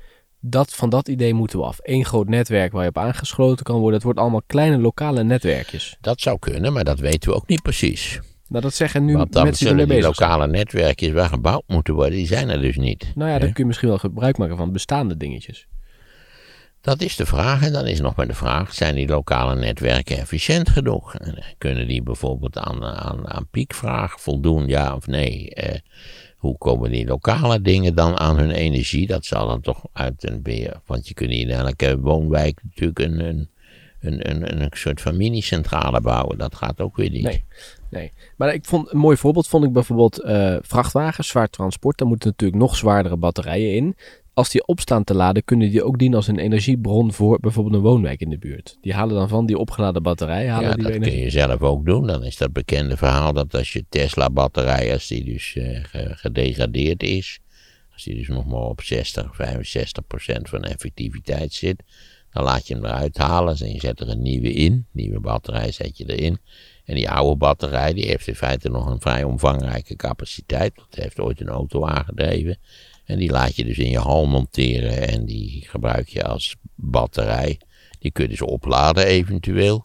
dat, 0.40 0.75
van 0.75 0.90
dat 0.90 1.09
idee 1.09 1.35
moeten 1.35 1.59
we 1.59 1.64
af. 1.64 1.79
Eén 1.83 2.05
groot 2.05 2.29
netwerk 2.29 2.72
waar 2.72 2.83
je 2.83 2.88
op 2.88 2.99
aangesloten 2.99 3.64
kan 3.64 3.77
worden. 3.77 3.94
Het 3.94 4.03
wordt 4.03 4.18
allemaal 4.18 4.42
kleine 4.46 4.79
lokale 4.79 5.25
netwerkjes. 5.25 5.96
Dat 6.01 6.20
zou 6.20 6.38
kunnen, 6.38 6.72
maar 6.72 6.85
dat 6.85 6.99
weten 6.99 7.31
we 7.31 7.37
ook 7.37 7.49
niet 7.49 7.62
precies. 7.62 8.20
Nou, 8.49 8.62
dat 8.62 8.75
zeggen 8.75 9.05
nu 9.05 9.16
Want 9.16 9.33
dan 9.33 9.44
mensen 9.44 9.66
zullen 9.66 9.88
die 9.88 10.01
zijn. 10.01 10.14
lokale 10.18 10.46
netwerkjes 10.46 11.12
waar 11.12 11.29
gebouwd 11.29 11.62
moeten 11.66 11.94
worden, 11.94 12.12
die 12.12 12.27
zijn 12.27 12.49
er 12.49 12.61
dus 12.61 12.77
niet. 12.77 13.12
Nou 13.14 13.31
ja, 13.31 13.38
dan 13.38 13.49
kun 13.49 13.62
je 13.62 13.66
misschien 13.66 13.88
wel 13.88 13.99
gebruik 13.99 14.38
maken 14.38 14.57
van 14.57 14.72
bestaande 14.72 15.16
dingetjes. 15.16 15.66
Dat 16.87 17.01
is 17.01 17.16
de 17.16 17.27
vraag. 17.27 17.62
En 17.62 17.72
dan 17.72 17.87
is 17.87 18.01
nog 18.01 18.16
maar 18.16 18.27
de 18.27 18.35
vraag: 18.35 18.75
zijn 18.75 18.94
die 18.94 19.09
lokale 19.09 19.55
netwerken 19.55 20.18
efficiënt 20.18 20.68
genoeg? 20.68 21.14
En, 21.14 21.37
eh, 21.37 21.44
Kunnen 21.59 21.87
die 21.87 22.03
bijvoorbeeld 22.03 22.59
aan, 22.59 22.85
aan, 22.85 23.29
aan 23.29 23.49
piekvraag 23.51 24.20
voldoen, 24.20 24.66
ja 24.66 24.94
of 24.94 25.07
nee? 25.07 25.51
Eh, 25.51 25.79
hoe 26.37 26.59
komen 26.59 26.90
die 26.90 27.07
lokale 27.07 27.61
dingen 27.61 27.94
dan 27.94 28.18
aan 28.18 28.38
hun 28.38 28.51
energie? 28.51 29.07
Dat 29.07 29.25
zal 29.25 29.46
dan 29.46 29.61
toch 29.61 29.85
uit 29.92 30.29
een 30.29 30.42
beheer. 30.42 30.81
Want 30.87 31.09
je 31.09 31.14
kunt 31.14 31.31
in 31.31 31.51
elke 31.51 31.99
woonwijk 32.01 32.61
natuurlijk 32.62 32.99
een, 32.99 33.20
een, 33.20 33.49
een, 34.01 34.31
een, 34.31 34.62
een 34.62 34.70
soort 34.72 35.01
van 35.01 35.16
mini-centrale 35.16 36.01
bouwen. 36.01 36.38
Dat 36.38 36.55
gaat 36.55 36.81
ook 36.81 36.96
weer 36.96 37.11
niet. 37.11 37.22
Nee, 37.22 37.44
nee. 37.90 38.12
Maar 38.37 38.55
ik 38.55 38.64
vond 38.64 38.92
een 38.92 38.99
mooi 38.99 39.16
voorbeeld 39.16 39.49
vond 39.49 39.64
ik 39.64 39.72
bijvoorbeeld 39.72 40.22
eh, 40.22 40.57
vrachtwagens, 40.61 41.29
zwaar 41.29 41.49
transport. 41.49 41.99
Daar 41.99 42.09
moeten 42.09 42.29
natuurlijk 42.29 42.61
nog 42.61 42.77
zwaardere 42.77 43.16
batterijen 43.16 43.75
in. 43.75 43.96
Als 44.37 44.51
die 44.51 44.66
opstaan 44.66 45.05
te 45.05 45.14
laden, 45.14 45.44
kunnen 45.44 45.70
die 45.70 45.83
ook 45.85 45.99
dienen 45.99 46.16
als 46.16 46.27
een 46.27 46.38
energiebron 46.38 47.12
voor 47.12 47.38
bijvoorbeeld 47.40 47.75
een 47.75 47.81
woonwijk 47.81 48.20
in 48.20 48.31
de 48.31 48.38
buurt. 48.38 48.79
Die 48.81 48.92
halen 48.94 49.14
dan 49.14 49.29
van 49.29 49.46
die 49.46 49.59
opgeladen 49.59 50.03
batterij, 50.03 50.49
halen 50.49 50.68
Ja, 50.68 50.75
die 50.75 50.83
dat 50.83 50.92
kun 50.92 51.16
je 51.16 51.31
zelf 51.31 51.61
ook 51.61 51.85
doen. 51.87 52.07
Dan 52.07 52.25
is 52.25 52.37
dat 52.37 52.53
bekende 52.53 52.96
verhaal 52.96 53.33
dat 53.33 53.55
als 53.55 53.72
je 53.72 53.85
Tesla-batterij, 53.88 54.92
als 54.92 55.07
die 55.07 55.25
dus 55.25 55.55
eh, 55.57 55.85
ge- 55.85 56.12
gedegradeerd 56.16 57.03
is, 57.03 57.38
als 57.92 58.05
die 58.05 58.14
dus 58.14 58.29
nog 58.29 58.46
maar 58.46 58.61
op 58.61 58.81
60, 58.83 59.37
65 59.37 60.07
procent 60.07 60.49
van 60.49 60.62
effectiviteit 60.64 61.53
zit, 61.53 61.83
dan 62.31 62.44
laat 62.44 62.66
je 62.66 62.75
hem 62.75 62.85
eruit 62.85 63.16
halen 63.16 63.57
en 63.59 63.72
je 63.72 63.81
zet 63.81 64.01
er 64.01 64.09
een 64.09 64.22
nieuwe 64.22 64.53
in. 64.53 64.87
Nieuwe 64.92 65.20
batterij 65.20 65.72
zet 65.72 65.99
je 65.99 66.16
erin. 66.16 66.38
En 66.85 66.94
die 66.94 67.11
oude 67.11 67.37
batterij, 67.37 67.92
die 67.92 68.07
heeft 68.07 68.27
in 68.27 68.35
feite 68.35 68.68
nog 68.68 68.87
een 68.87 69.01
vrij 69.01 69.25
omvangrijke 69.25 69.96
capaciteit. 69.96 70.75
Dat 70.75 70.87
heeft 71.03 71.20
ooit 71.20 71.40
een 71.40 71.49
auto 71.49 71.87
aangedreven. 71.87 72.59
En 73.07 73.19
die 73.19 73.31
laat 73.31 73.57
je 73.57 73.64
dus 73.64 73.79
in 73.79 73.90
je 73.90 73.99
hal 73.99 74.27
monteren 74.27 75.09
en 75.09 75.25
die 75.25 75.64
gebruik 75.69 76.09
je 76.09 76.25
als 76.25 76.57
batterij. 76.75 77.61
Die 77.99 78.11
kun 78.11 78.25
je 78.25 78.31
dus 78.31 78.42
opladen 78.42 79.07
eventueel 79.07 79.85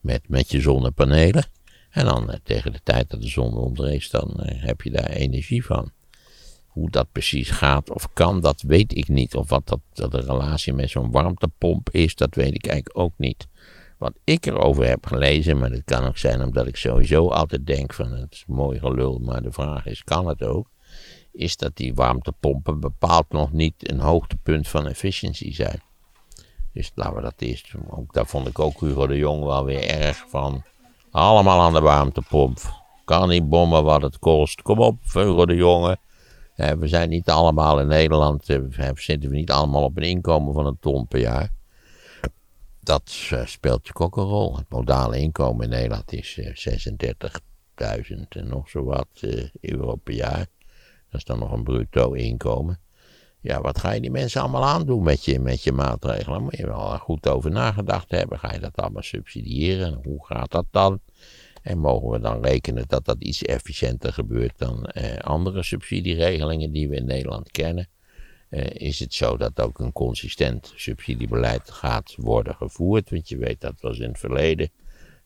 met, 0.00 0.28
met 0.28 0.50
je 0.50 0.60
zonnepanelen. 0.60 1.44
En 1.90 2.04
dan 2.04 2.30
eh, 2.30 2.38
tegen 2.42 2.72
de 2.72 2.80
tijd 2.82 3.10
dat 3.10 3.20
de 3.20 3.28
zon 3.28 3.54
onder 3.56 3.92
is, 3.92 4.10
dan 4.10 4.40
eh, 4.40 4.62
heb 4.64 4.80
je 4.82 4.90
daar 4.90 5.10
energie 5.10 5.64
van. 5.64 5.90
Hoe 6.66 6.90
dat 6.90 7.12
precies 7.12 7.50
gaat 7.50 7.90
of 7.90 8.12
kan, 8.12 8.40
dat 8.40 8.62
weet 8.62 8.96
ik 8.96 9.08
niet. 9.08 9.34
Of 9.34 9.48
wat 9.48 9.66
dat, 9.68 9.80
dat 9.92 10.10
de 10.10 10.20
relatie 10.20 10.72
met 10.72 10.90
zo'n 10.90 11.10
warmtepomp 11.10 11.90
is, 11.90 12.14
dat 12.14 12.34
weet 12.34 12.54
ik 12.54 12.66
eigenlijk 12.66 12.98
ook 12.98 13.12
niet. 13.16 13.48
Wat 13.98 14.12
ik 14.24 14.46
erover 14.46 14.86
heb 14.86 15.06
gelezen, 15.06 15.58
maar 15.58 15.70
het 15.70 15.84
kan 15.84 16.04
ook 16.04 16.18
zijn 16.18 16.42
omdat 16.42 16.66
ik 16.66 16.76
sowieso 16.76 17.28
altijd 17.28 17.66
denk 17.66 17.94
van 17.94 18.12
het 18.12 18.32
is 18.32 18.44
mooi 18.46 18.78
gelul, 18.78 19.18
maar 19.18 19.42
de 19.42 19.52
vraag 19.52 19.86
is, 19.86 20.04
kan 20.04 20.28
het 20.28 20.42
ook? 20.42 20.71
Is 21.32 21.56
dat 21.56 21.76
die 21.76 21.94
warmtepompen 21.94 22.80
bepaald 22.80 23.28
nog 23.28 23.52
niet 23.52 23.90
een 23.90 24.00
hoogtepunt 24.00 24.68
van 24.68 24.86
efficiëntie 24.86 25.54
zijn. 25.54 25.82
Dus 26.72 26.92
laten 26.94 27.14
we 27.14 27.20
dat 27.20 27.34
eerst, 27.36 27.74
ook, 27.88 28.12
daar 28.12 28.26
vond 28.26 28.46
ik 28.46 28.58
ook 28.58 28.80
Hugo 28.80 29.06
de 29.06 29.16
Jong 29.16 29.44
wel 29.44 29.64
weer 29.64 29.88
erg 29.88 30.24
van. 30.28 30.62
Allemaal 31.10 31.60
aan 31.60 31.72
de 31.72 31.80
warmtepomp. 31.80 32.58
Kan 33.04 33.28
niet 33.28 33.48
bommen 33.48 33.84
wat 33.84 34.02
het 34.02 34.18
kost. 34.18 34.62
Kom 34.62 34.78
op, 34.78 34.96
Hugo 35.12 35.46
de 35.46 35.56
Jonge. 35.56 35.98
we 36.54 36.88
zijn 36.88 37.08
niet 37.08 37.28
allemaal 37.28 37.80
in 37.80 37.86
Nederland, 37.86 38.48
eh, 38.48 38.90
zitten 38.94 39.30
we 39.30 39.36
niet 39.36 39.50
allemaal 39.50 39.84
op 39.84 39.96
een 39.96 40.02
inkomen 40.02 40.54
van 40.54 40.66
een 40.66 40.78
ton 40.80 41.06
per 41.06 41.20
jaar 41.20 41.50
dat 42.82 43.28
uh, 43.32 43.46
speelt 43.46 43.84
natuurlijk 43.84 44.00
ook 44.00 44.16
een 44.16 44.30
rol. 44.30 44.56
Het 44.56 44.68
modale 44.68 45.18
inkomen 45.18 45.64
in 45.64 45.70
Nederland 45.70 46.12
is 46.12 46.36
uh, 46.36 46.66
eh, 46.66 47.98
36.000 48.08 48.28
en 48.28 48.48
nog 48.48 48.68
zo 48.68 48.84
wat 48.84 49.08
euro 49.60 49.94
per 49.94 50.14
jaar. 50.14 50.46
Dat 51.12 51.20
is 51.20 51.24
dan 51.24 51.38
nog 51.38 51.52
een 51.52 51.64
bruto 51.64 52.12
inkomen. 52.12 52.80
Ja, 53.40 53.60
wat 53.60 53.78
ga 53.78 53.90
je 53.90 54.00
die 54.00 54.10
mensen 54.10 54.40
allemaal 54.40 54.64
aandoen 54.64 55.02
met 55.02 55.24
je, 55.24 55.38
met 55.38 55.62
je 55.62 55.72
maatregelen? 55.72 56.32
Daar 56.32 56.42
moet 56.42 56.56
je 56.56 56.66
wel 56.66 56.98
goed 56.98 57.28
over 57.28 57.50
nagedacht 57.50 58.10
hebben. 58.10 58.38
Ga 58.38 58.52
je 58.52 58.60
dat 58.60 58.76
allemaal 58.76 59.02
subsidiëren? 59.02 60.00
Hoe 60.02 60.26
gaat 60.26 60.50
dat 60.50 60.66
dan? 60.70 61.00
En 61.62 61.78
mogen 61.78 62.10
we 62.10 62.20
dan 62.20 62.42
rekenen 62.42 62.84
dat 62.86 63.04
dat 63.04 63.22
iets 63.22 63.42
efficiënter 63.42 64.12
gebeurt 64.12 64.58
dan 64.58 64.86
andere 65.20 65.62
subsidieregelingen 65.62 66.72
die 66.72 66.88
we 66.88 66.96
in 66.96 67.04
Nederland 67.04 67.50
kennen? 67.50 67.88
Eh, 68.52 68.88
is 68.88 68.98
het 68.98 69.14
zo 69.14 69.36
dat 69.36 69.60
ook 69.60 69.78
een 69.78 69.92
consistent 69.92 70.72
subsidiebeleid 70.76 71.70
gaat 71.70 72.14
worden 72.16 72.54
gevoerd. 72.54 73.10
Want 73.10 73.28
je 73.28 73.36
weet 73.36 73.60
dat 73.60 73.80
was 73.80 73.98
in 73.98 74.08
het 74.08 74.18
verleden. 74.18 74.70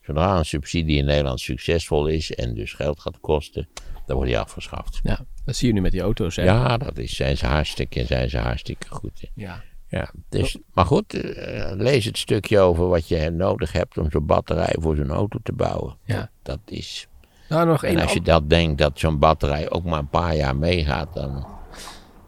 Zodra 0.01 0.37
een 0.37 0.45
subsidie 0.45 0.97
in 0.97 1.05
Nederland 1.05 1.39
succesvol 1.39 2.07
is 2.07 2.33
en 2.33 2.53
dus 2.53 2.73
geld 2.73 2.99
gaat 2.99 3.19
kosten, 3.19 3.69
dan 4.05 4.15
wordt 4.15 4.31
die 4.31 4.39
afgeschaft. 4.39 4.99
Ja, 5.03 5.25
dat 5.47 5.55
zie 5.55 5.67
je 5.67 5.73
nu 5.73 5.81
met 5.81 5.91
die 5.91 6.01
auto's. 6.01 6.35
Hè? 6.35 6.43
Ja, 6.43 6.77
dat 6.77 6.97
is, 6.97 7.15
zijn, 7.15 7.37
ze 7.37 7.45
hartstikke, 7.45 8.05
zijn 8.05 8.29
ze 8.29 8.37
hartstikke 8.37 8.87
goed 8.89 9.29
Ja. 9.33 9.63
Ja, 9.89 10.11
dus, 10.29 10.57
maar 10.73 10.85
goed, 10.85 11.13
uh, 11.13 11.71
lees 11.73 12.05
het 12.05 12.17
stukje 12.17 12.59
over 12.59 12.87
wat 12.87 13.07
je 13.07 13.29
nodig 13.29 13.71
hebt 13.71 13.97
om 13.97 14.11
zo'n 14.11 14.25
batterij 14.25 14.75
voor 14.79 14.95
zo'n 14.95 15.09
auto 15.09 15.39
te 15.43 15.53
bouwen. 15.53 15.95
Ja. 16.03 16.29
Dat, 16.43 16.59
is. 16.65 17.07
Nou, 17.49 17.67
nog 17.67 17.83
en 17.83 17.99
als 17.99 18.13
je 18.13 18.21
dat 18.21 18.49
denkt 18.49 18.77
dat 18.77 18.99
zo'n 18.99 19.19
batterij 19.19 19.69
ook 19.71 19.83
maar 19.83 19.99
een 19.99 20.09
paar 20.09 20.35
jaar 20.35 20.55
meegaat, 20.55 21.13
dan 21.13 21.47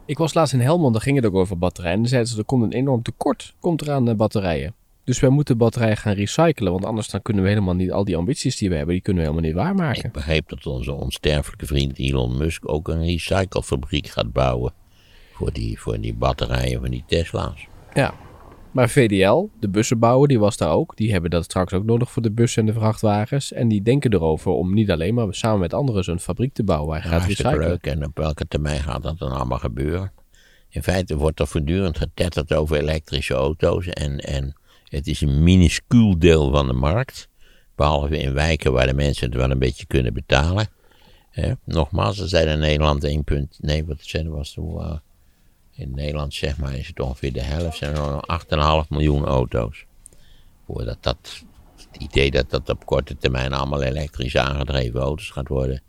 ik 0.06 0.18
was 0.18 0.34
laatst 0.34 0.54
in 0.54 0.60
Helmond, 0.60 0.94
daar 0.94 1.02
ging 1.02 1.16
het 1.16 1.26
ook 1.26 1.36
over 1.36 1.58
batterijen. 1.58 2.00
En 2.00 2.08
zeiden 2.08 2.32
ze, 2.32 2.38
er 2.38 2.46
komt 2.46 2.64
een 2.64 2.72
enorm 2.72 3.02
tekort 3.02 3.54
komt 3.60 3.82
er 3.82 3.92
aan 3.92 4.16
batterijen. 4.16 4.76
Dus 5.10 5.20
wij 5.20 5.30
moeten 5.30 5.58
batterijen 5.58 5.98
gaan 5.98 6.14
recyclen, 6.14 6.72
want 6.72 6.86
anders 6.86 7.10
dan 7.10 7.22
kunnen 7.22 7.44
we 7.44 7.50
helemaal 7.50 7.74
niet, 7.74 7.92
al 7.92 8.04
die 8.04 8.18
ambities 8.18 8.58
die 8.58 8.70
we 8.70 8.76
hebben, 8.76 8.94
die 8.94 9.04
kunnen 9.04 9.24
we 9.24 9.30
helemaal 9.30 9.50
niet 9.50 9.60
waarmaken. 9.60 10.04
Ik 10.04 10.12
begreep 10.12 10.50
dat 10.50 10.66
onze 10.66 10.94
onsterfelijke 10.94 11.66
vriend 11.66 11.98
Elon 11.98 12.38
Musk 12.38 12.72
ook 12.72 12.88
een 12.88 13.04
recyclefabriek 13.04 14.08
gaat 14.08 14.34
bouwen 14.34 14.74
voor 15.34 15.54
die, 15.54 15.80
voor 15.80 16.00
die 16.00 16.14
batterijen 16.14 16.82
van 16.82 16.90
die 16.90 17.04
Tesla's. 17.08 17.68
Ja, 17.94 18.14
maar 18.72 18.90
VDL, 18.90 19.50
de 19.60 19.70
bussenbouwer, 19.70 20.28
die 20.28 20.40
was 20.40 20.58
daar 20.58 20.72
ook. 20.72 20.98
Die 20.98 21.12
hebben 21.12 21.30
dat 21.30 21.44
straks 21.44 21.74
ook 21.74 21.86
nodig 21.86 22.12
voor 22.12 22.22
de 22.22 22.32
bussen 22.32 22.68
en 22.68 22.74
de 22.74 22.80
vrachtwagens. 22.80 23.54
En 23.54 23.68
die 23.68 23.82
denken 23.82 24.14
erover 24.14 24.52
om 24.52 24.74
niet 24.74 24.92
alleen 24.92 25.14
maar 25.14 25.28
samen 25.30 25.60
met 25.60 25.74
anderen 25.74 26.04
zo'n 26.04 26.20
fabriek 26.20 26.54
te 26.54 26.64
bouwen 26.64 26.90
waar 26.90 27.04
je 27.04 27.08
gaat 27.08 27.26
recyclen. 27.26 27.58
leuk. 27.58 27.86
En 27.86 28.06
op 28.06 28.18
welke 28.18 28.48
termijn 28.48 28.82
gaat 28.82 29.04
dat 29.04 29.18
dan 29.18 29.32
allemaal 29.32 29.60
gebeuren? 29.60 30.12
In 30.70 30.84
feite 30.84 31.18
wordt 31.18 31.40
er 31.40 31.48
voortdurend 31.48 31.98
getetterd 31.98 32.54
over 32.54 32.78
elektrische 32.78 33.34
auto's. 33.34 33.88
En, 33.88 34.20
en 34.20 34.59
het 34.90 35.08
is 35.08 35.22
een 35.22 35.44
minuscuul 35.44 36.20
deel 36.20 36.52
van 36.52 36.68
de 36.68 36.74
markt. 36.74 37.28
Behalve 37.76 38.18
in 38.18 38.34
wijken 38.34 38.72
waar 38.72 38.88
de 38.88 38.94
mensen 38.94 39.26
het 39.26 39.36
wel 39.36 39.52
een 39.52 39.60
beetje 39.60 39.86
kunnen 39.86 40.14
betalen. 40.14 40.68
nogmaals, 41.64 42.20
er 42.20 42.28
zijn 42.28 42.48
in 42.48 42.60
Nederland 42.60 43.04
1 43.04 43.24
punt... 43.24 43.58
Nee, 43.62 43.86
wat 43.86 43.98
zijn 44.02 44.30
was 44.30 44.54
toen... 44.54 45.02
In 45.80 45.92
Nederland 45.96 46.34
zeg 46.34 46.58
maar 46.58 46.76
is 46.76 46.88
het 46.88 47.00
ongeveer 47.00 47.34
de 47.34 47.42
helft, 47.42 47.78
zijn 47.78 47.96
er 47.96 48.84
8,5 48.84 48.90
miljoen 48.90 49.26
auto's. 49.26 49.86
Voordat 50.66 50.98
dat, 51.02 51.44
het 51.76 52.02
idee 52.02 52.32
dat 52.32 52.50
dat 52.50 52.70
op 52.70 52.86
korte 52.86 53.18
termijn 53.18 53.54
allemaal 53.54 53.82
elektrisch 53.82 54.38
aangedreven 54.38 55.00
auto's 55.00 55.30
gaat 55.30 55.48
worden, 55.48 55.82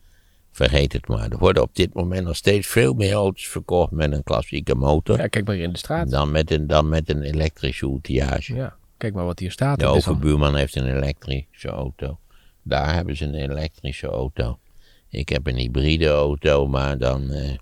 vergeet 0.51 0.93
het 0.93 1.09
maar. 1.09 1.31
Er 1.31 1.39
worden 1.39 1.63
op 1.63 1.75
dit 1.75 1.95
moment 1.95 2.25
nog 2.25 2.37
steeds 2.37 2.67
veel 2.67 2.95
meer 2.95 3.13
auto's 3.13 3.49
verkocht 3.49 3.91
met 3.91 4.13
een 4.13 4.23
klassieke 4.23 4.75
motor. 4.75 5.19
Ja, 5.19 5.27
kijk 5.27 5.47
maar 5.47 5.57
in 5.57 5.73
de 5.73 5.79
straat. 5.79 6.11
Dan 6.11 6.31
met 6.31 6.51
een, 6.51 6.67
dan 6.67 6.89
met 6.89 7.11
een 7.11 7.23
elektrische 7.23 7.87
outillage. 7.87 8.55
Ja, 8.55 8.77
kijk 9.01 9.15
maar 9.15 9.25
wat 9.25 9.39
hier 9.39 9.51
staat. 9.51 9.79
De 9.79 9.87
overbuurman 9.87 10.57
heeft 10.57 10.77
een 10.77 10.97
elektrische 10.97 11.69
auto. 11.69 12.19
Daar 12.63 12.95
hebben 12.95 13.17
ze 13.17 13.25
een 13.25 13.35
elektrische 13.35 14.07
auto. 14.07 14.59
Ik 15.09 15.29
heb 15.29 15.47
een 15.47 15.57
hybride 15.57 16.09
auto, 16.09 16.67
maar 16.67 16.99
dan... 16.99 17.31
Eh, 17.31 17.57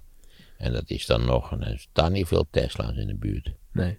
en 0.59 0.73
dat 0.73 0.91
is 0.91 1.07
dan 1.07 1.25
nog, 1.25 1.53
er 1.61 1.79
staan 1.79 2.13
niet 2.13 2.27
veel 2.27 2.47
Tesla's 2.51 2.97
in 2.97 3.07
de 3.07 3.15
buurt. 3.15 3.53
Nee. 3.73 3.99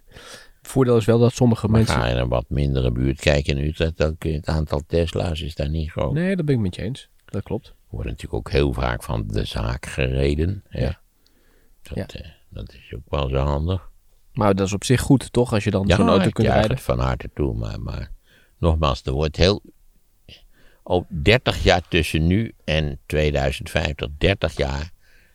Het 0.60 0.70
voordeel 0.70 0.96
is 0.96 1.04
wel 1.04 1.18
dat 1.18 1.32
sommige 1.32 1.68
maar 1.68 1.78
mensen... 1.78 1.96
ga 1.96 2.06
je 2.06 2.14
een 2.14 2.28
wat 2.28 2.44
mindere 2.48 2.92
buurt 2.92 3.20
kijken 3.20 3.58
in 3.58 3.64
Utrecht, 3.64 4.04
ook 4.04 4.22
het 4.22 4.46
aantal 4.46 4.82
Tesla's 4.86 5.40
is 5.40 5.54
daar 5.54 5.70
niet 5.70 5.90
groot. 5.90 6.12
Nee, 6.12 6.36
dat 6.36 6.44
ben 6.44 6.54
ik 6.54 6.60
met 6.60 6.74
je 6.74 6.82
eens. 6.82 7.08
Dat 7.24 7.42
klopt. 7.42 7.74
Wordt 7.88 8.06
natuurlijk 8.08 8.34
ook 8.34 8.50
heel 8.50 8.72
vaak 8.72 9.02
van 9.02 9.26
de 9.26 9.44
zaak 9.44 9.86
gereden. 9.86 10.64
Ja. 10.70 11.00
Dat, 11.82 12.12
ja. 12.12 12.20
Eh, 12.20 12.30
dat 12.48 12.72
is 12.72 12.94
ook 12.94 13.02
wel 13.08 13.28
zo 13.28 13.36
handig. 13.36 13.89
Maar 14.40 14.54
dat 14.54 14.66
is 14.66 14.72
op 14.72 14.84
zich 14.84 15.00
goed, 15.00 15.32
toch? 15.32 15.52
Als 15.52 15.64
je 15.64 15.70
dan 15.70 15.88
zo'n 15.88 16.08
auto 16.08 16.30
kunt 16.30 16.48
rijden. 16.48 16.78
van 16.78 16.98
harte 16.98 17.30
toe. 17.34 17.54
Maar, 17.54 17.80
maar 17.80 18.10
nogmaals, 18.58 19.02
er 19.02 19.12
wordt 19.12 19.36
heel... 19.36 19.62
Ook 20.82 21.04
30 21.08 21.62
jaar 21.62 21.88
tussen 21.88 22.26
nu 22.26 22.54
en 22.64 22.98
2050, 23.06 24.08
30 24.18 24.56
jaar 24.56 24.90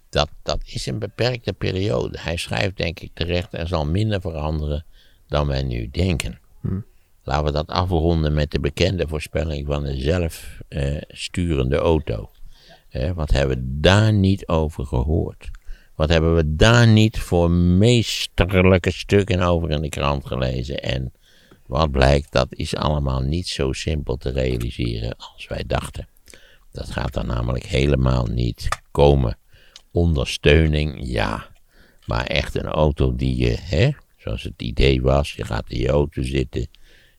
dat, 0.10 0.30
dat 0.44 0.62
is 0.65 0.86
een 0.86 1.00
beperkte 1.00 1.54
periode. 1.54 2.20
Hij 2.20 2.36
schrijft 2.36 2.78
denk 2.78 3.00
ik 3.00 3.12
terecht, 3.13 3.54
er 3.54 3.68
zal 3.68 3.86
minder 3.86 4.22
veranderen 4.22 4.86
dan 5.28 5.48
wij 5.48 5.63
nu 5.63 5.89
denken. 5.89 6.39
Hm. 6.62 6.80
Laten 7.24 7.46
we 7.46 7.52
dat 7.52 7.68
afronden 7.68 8.34
met 8.34 8.52
de 8.52 8.60
bekende 8.60 9.08
voorspelling 9.08 9.65
van 9.68 9.84
de 9.84 10.02
zelfsturende 10.02 11.76
uh, 11.76 11.82
auto. 11.82 12.30
Eh, 12.89 13.12
wat 13.12 13.32
hebben 13.32 13.58
we 13.58 13.80
daar 13.80 14.13
niet 14.13 14.48
over 14.48 14.86
gehoord? 14.86 15.50
Wat 15.95 16.10
hebben 16.10 16.36
we 16.36 16.55
daar 16.55 16.88
niet 16.88 17.19
voor 17.19 17.51
meesterlijke 17.51 18.91
stukken 18.91 19.41
over 19.41 19.69
in 19.69 19.81
de 19.81 19.89
krant 19.89 20.25
gelezen? 20.25 20.84
En 20.84 21.13
wat 21.65 21.91
blijkt, 21.91 22.31
dat 22.31 22.47
is 22.49 22.75
allemaal 22.75 23.21
niet 23.21 23.47
zo 23.47 23.73
simpel 23.73 24.17
te 24.17 24.29
realiseren 24.29 25.15
als 25.17 25.47
wij 25.47 25.63
dachten. 25.67 26.08
Dat 26.71 26.91
gaat 26.91 27.15
er 27.15 27.25
namelijk 27.25 27.65
helemaal 27.65 28.25
niet 28.25 28.67
komen 28.91 29.38
ondersteuning, 29.91 30.97
ja. 30.99 31.47
Maar 32.05 32.25
echt 32.25 32.55
een 32.55 32.65
auto 32.65 33.15
die 33.15 33.38
je, 33.38 33.58
hè, 33.60 33.89
zoals 34.17 34.43
het 34.43 34.62
idee 34.62 35.01
was, 35.01 35.34
je 35.34 35.45
gaat 35.45 35.69
in 35.69 35.79
je 35.79 35.88
auto 35.88 36.23
zitten, 36.23 36.67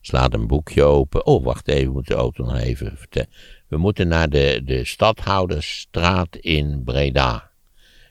slaat 0.01 0.35
een 0.35 0.47
boekje 0.47 0.83
open. 0.83 1.27
Oh, 1.27 1.45
wacht 1.45 1.69
even, 1.69 1.87
we 1.87 1.93
moeten 1.93 2.15
de 2.15 2.21
auto 2.21 2.45
nog 2.45 2.59
even 2.59 2.97
vertellen. 2.97 3.31
We 3.69 3.77
moeten 3.77 4.09
naar 4.09 4.29
de, 4.29 4.61
de 4.65 4.85
Stadhoudersstraat 4.85 6.37
in 6.37 6.83
Breda. 6.85 7.51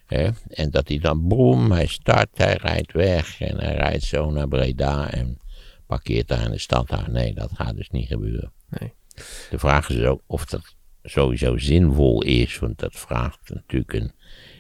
En 0.08 0.70
dat 0.70 0.88
hij 0.88 1.00
dan, 1.00 1.28
boem, 1.28 1.72
hij 1.72 1.86
start, 1.86 2.30
hij 2.34 2.54
rijdt 2.54 2.92
weg 2.92 3.42
en 3.42 3.60
hij 3.60 3.76
rijdt 3.76 4.04
zo 4.04 4.32
naar 4.32 4.48
Breda 4.48 5.12
en 5.12 5.40
parkeert 5.86 6.28
daar 6.28 6.46
in 6.46 6.52
de 6.52 6.60
stad. 6.60 7.08
Nee, 7.08 7.34
dat 7.34 7.52
gaat 7.54 7.76
dus 7.76 7.90
niet 7.90 8.08
gebeuren. 8.08 8.52
Nee. 8.70 8.94
De 9.50 9.60
vraag 9.60 9.90
is 9.90 10.04
ook 10.04 10.22
of 10.26 10.46
dat 10.46 10.76
sowieso 11.04 11.58
zinvol 11.58 12.24
is, 12.24 12.60
want 12.60 12.80
dat 12.80 12.96
vraagt 12.96 13.40
natuurlijk 13.54 13.94
een 13.94 14.12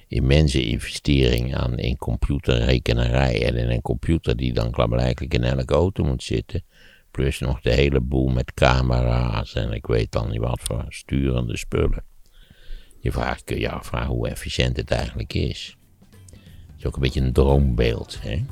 immense 0.08 0.66
investering 0.66 1.56
aan 1.56 1.78
in 1.78 1.98
computerrekenerij 1.98 3.46
en 3.46 3.56
in 3.56 3.70
een 3.70 3.82
computer 3.82 4.36
die 4.36 4.54
dan 4.54 4.72
klaarblijkelijk 4.72 5.34
in 5.34 5.44
elke 5.44 5.74
auto 5.74 6.04
moet 6.04 6.24
zitten. 6.24 6.64
Plus 7.12 7.40
nog 7.40 7.62
de 7.62 7.72
hele 7.72 8.00
boel 8.00 8.28
met 8.28 8.54
camera's 8.54 9.54
en 9.54 9.72
ik 9.72 9.86
weet 9.86 10.12
dan 10.12 10.30
niet 10.30 10.40
wat 10.40 10.62
voor 10.62 10.86
sturende 10.90 11.58
spullen. 11.58 12.04
Je 13.06 13.12
vraagt, 13.12 13.44
kun 13.44 13.60
je 13.60 13.72
afvragen 13.72 14.14
hoe 14.14 14.30
efficiënt 14.30 14.78
het 14.78 14.92
eigenlijk 14.92 15.34
is. 15.34 15.78
Het 16.32 16.78
is 16.78 16.86
ook 16.86 16.96
een 16.96 17.02
beetje 17.02 17.22
een 17.22 17.34
droombeeld, 17.34 18.20
hè? 18.22 18.46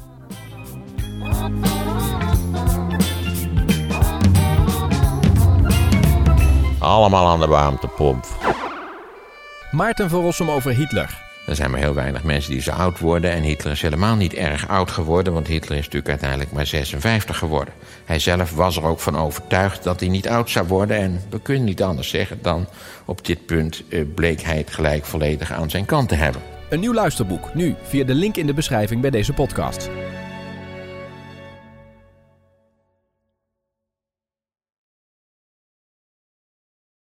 Allemaal 6.79 7.27
aan 7.27 7.39
de 7.39 7.47
warmtepomp. 7.47 8.25
Maarten 9.71 10.09
van 10.09 10.21
Rossum 10.21 10.49
over 10.49 10.75
Hitler. 10.75 11.32
Er 11.47 11.55
zijn 11.55 11.71
maar 11.71 11.79
heel 11.79 11.93
weinig 11.93 12.23
mensen 12.23 12.51
die 12.51 12.61
zo 12.61 12.71
oud 12.71 12.99
worden. 12.99 13.31
En 13.31 13.43
Hitler 13.43 13.71
is 13.71 13.81
helemaal 13.81 14.15
niet 14.15 14.33
erg 14.33 14.67
oud 14.67 14.91
geworden, 14.91 15.33
want 15.33 15.47
Hitler 15.47 15.77
is 15.77 15.83
natuurlijk 15.83 16.09
uiteindelijk 16.09 16.51
maar 16.51 16.65
56 16.65 17.37
geworden. 17.37 17.73
Hij 18.05 18.19
zelf 18.19 18.51
was 18.51 18.77
er 18.77 18.83
ook 18.83 18.99
van 18.99 19.17
overtuigd 19.17 19.83
dat 19.83 19.99
hij 19.99 20.09
niet 20.09 20.27
oud 20.27 20.49
zou 20.49 20.67
worden. 20.67 20.97
En 20.97 21.21
we 21.29 21.41
kunnen 21.41 21.63
niet 21.63 21.83
anders 21.83 22.09
zeggen 22.09 22.39
dan 22.41 22.67
op 23.05 23.25
dit 23.25 23.45
punt 23.45 23.83
eh, 23.89 24.01
bleek 24.15 24.41
hij 24.41 24.57
het 24.57 24.73
gelijk 24.73 25.05
volledig 25.05 25.51
aan 25.51 25.69
zijn 25.69 25.85
kant 25.85 26.09
te 26.09 26.15
hebben. 26.15 26.41
Een 26.69 26.79
nieuw 26.79 26.93
luisterboek, 26.93 27.53
nu 27.53 27.75
via 27.83 28.03
de 28.03 28.15
link 28.15 28.35
in 28.35 28.45
de 28.45 28.53
beschrijving 28.53 29.01
bij 29.01 29.09
deze 29.09 29.33
podcast. 29.33 29.89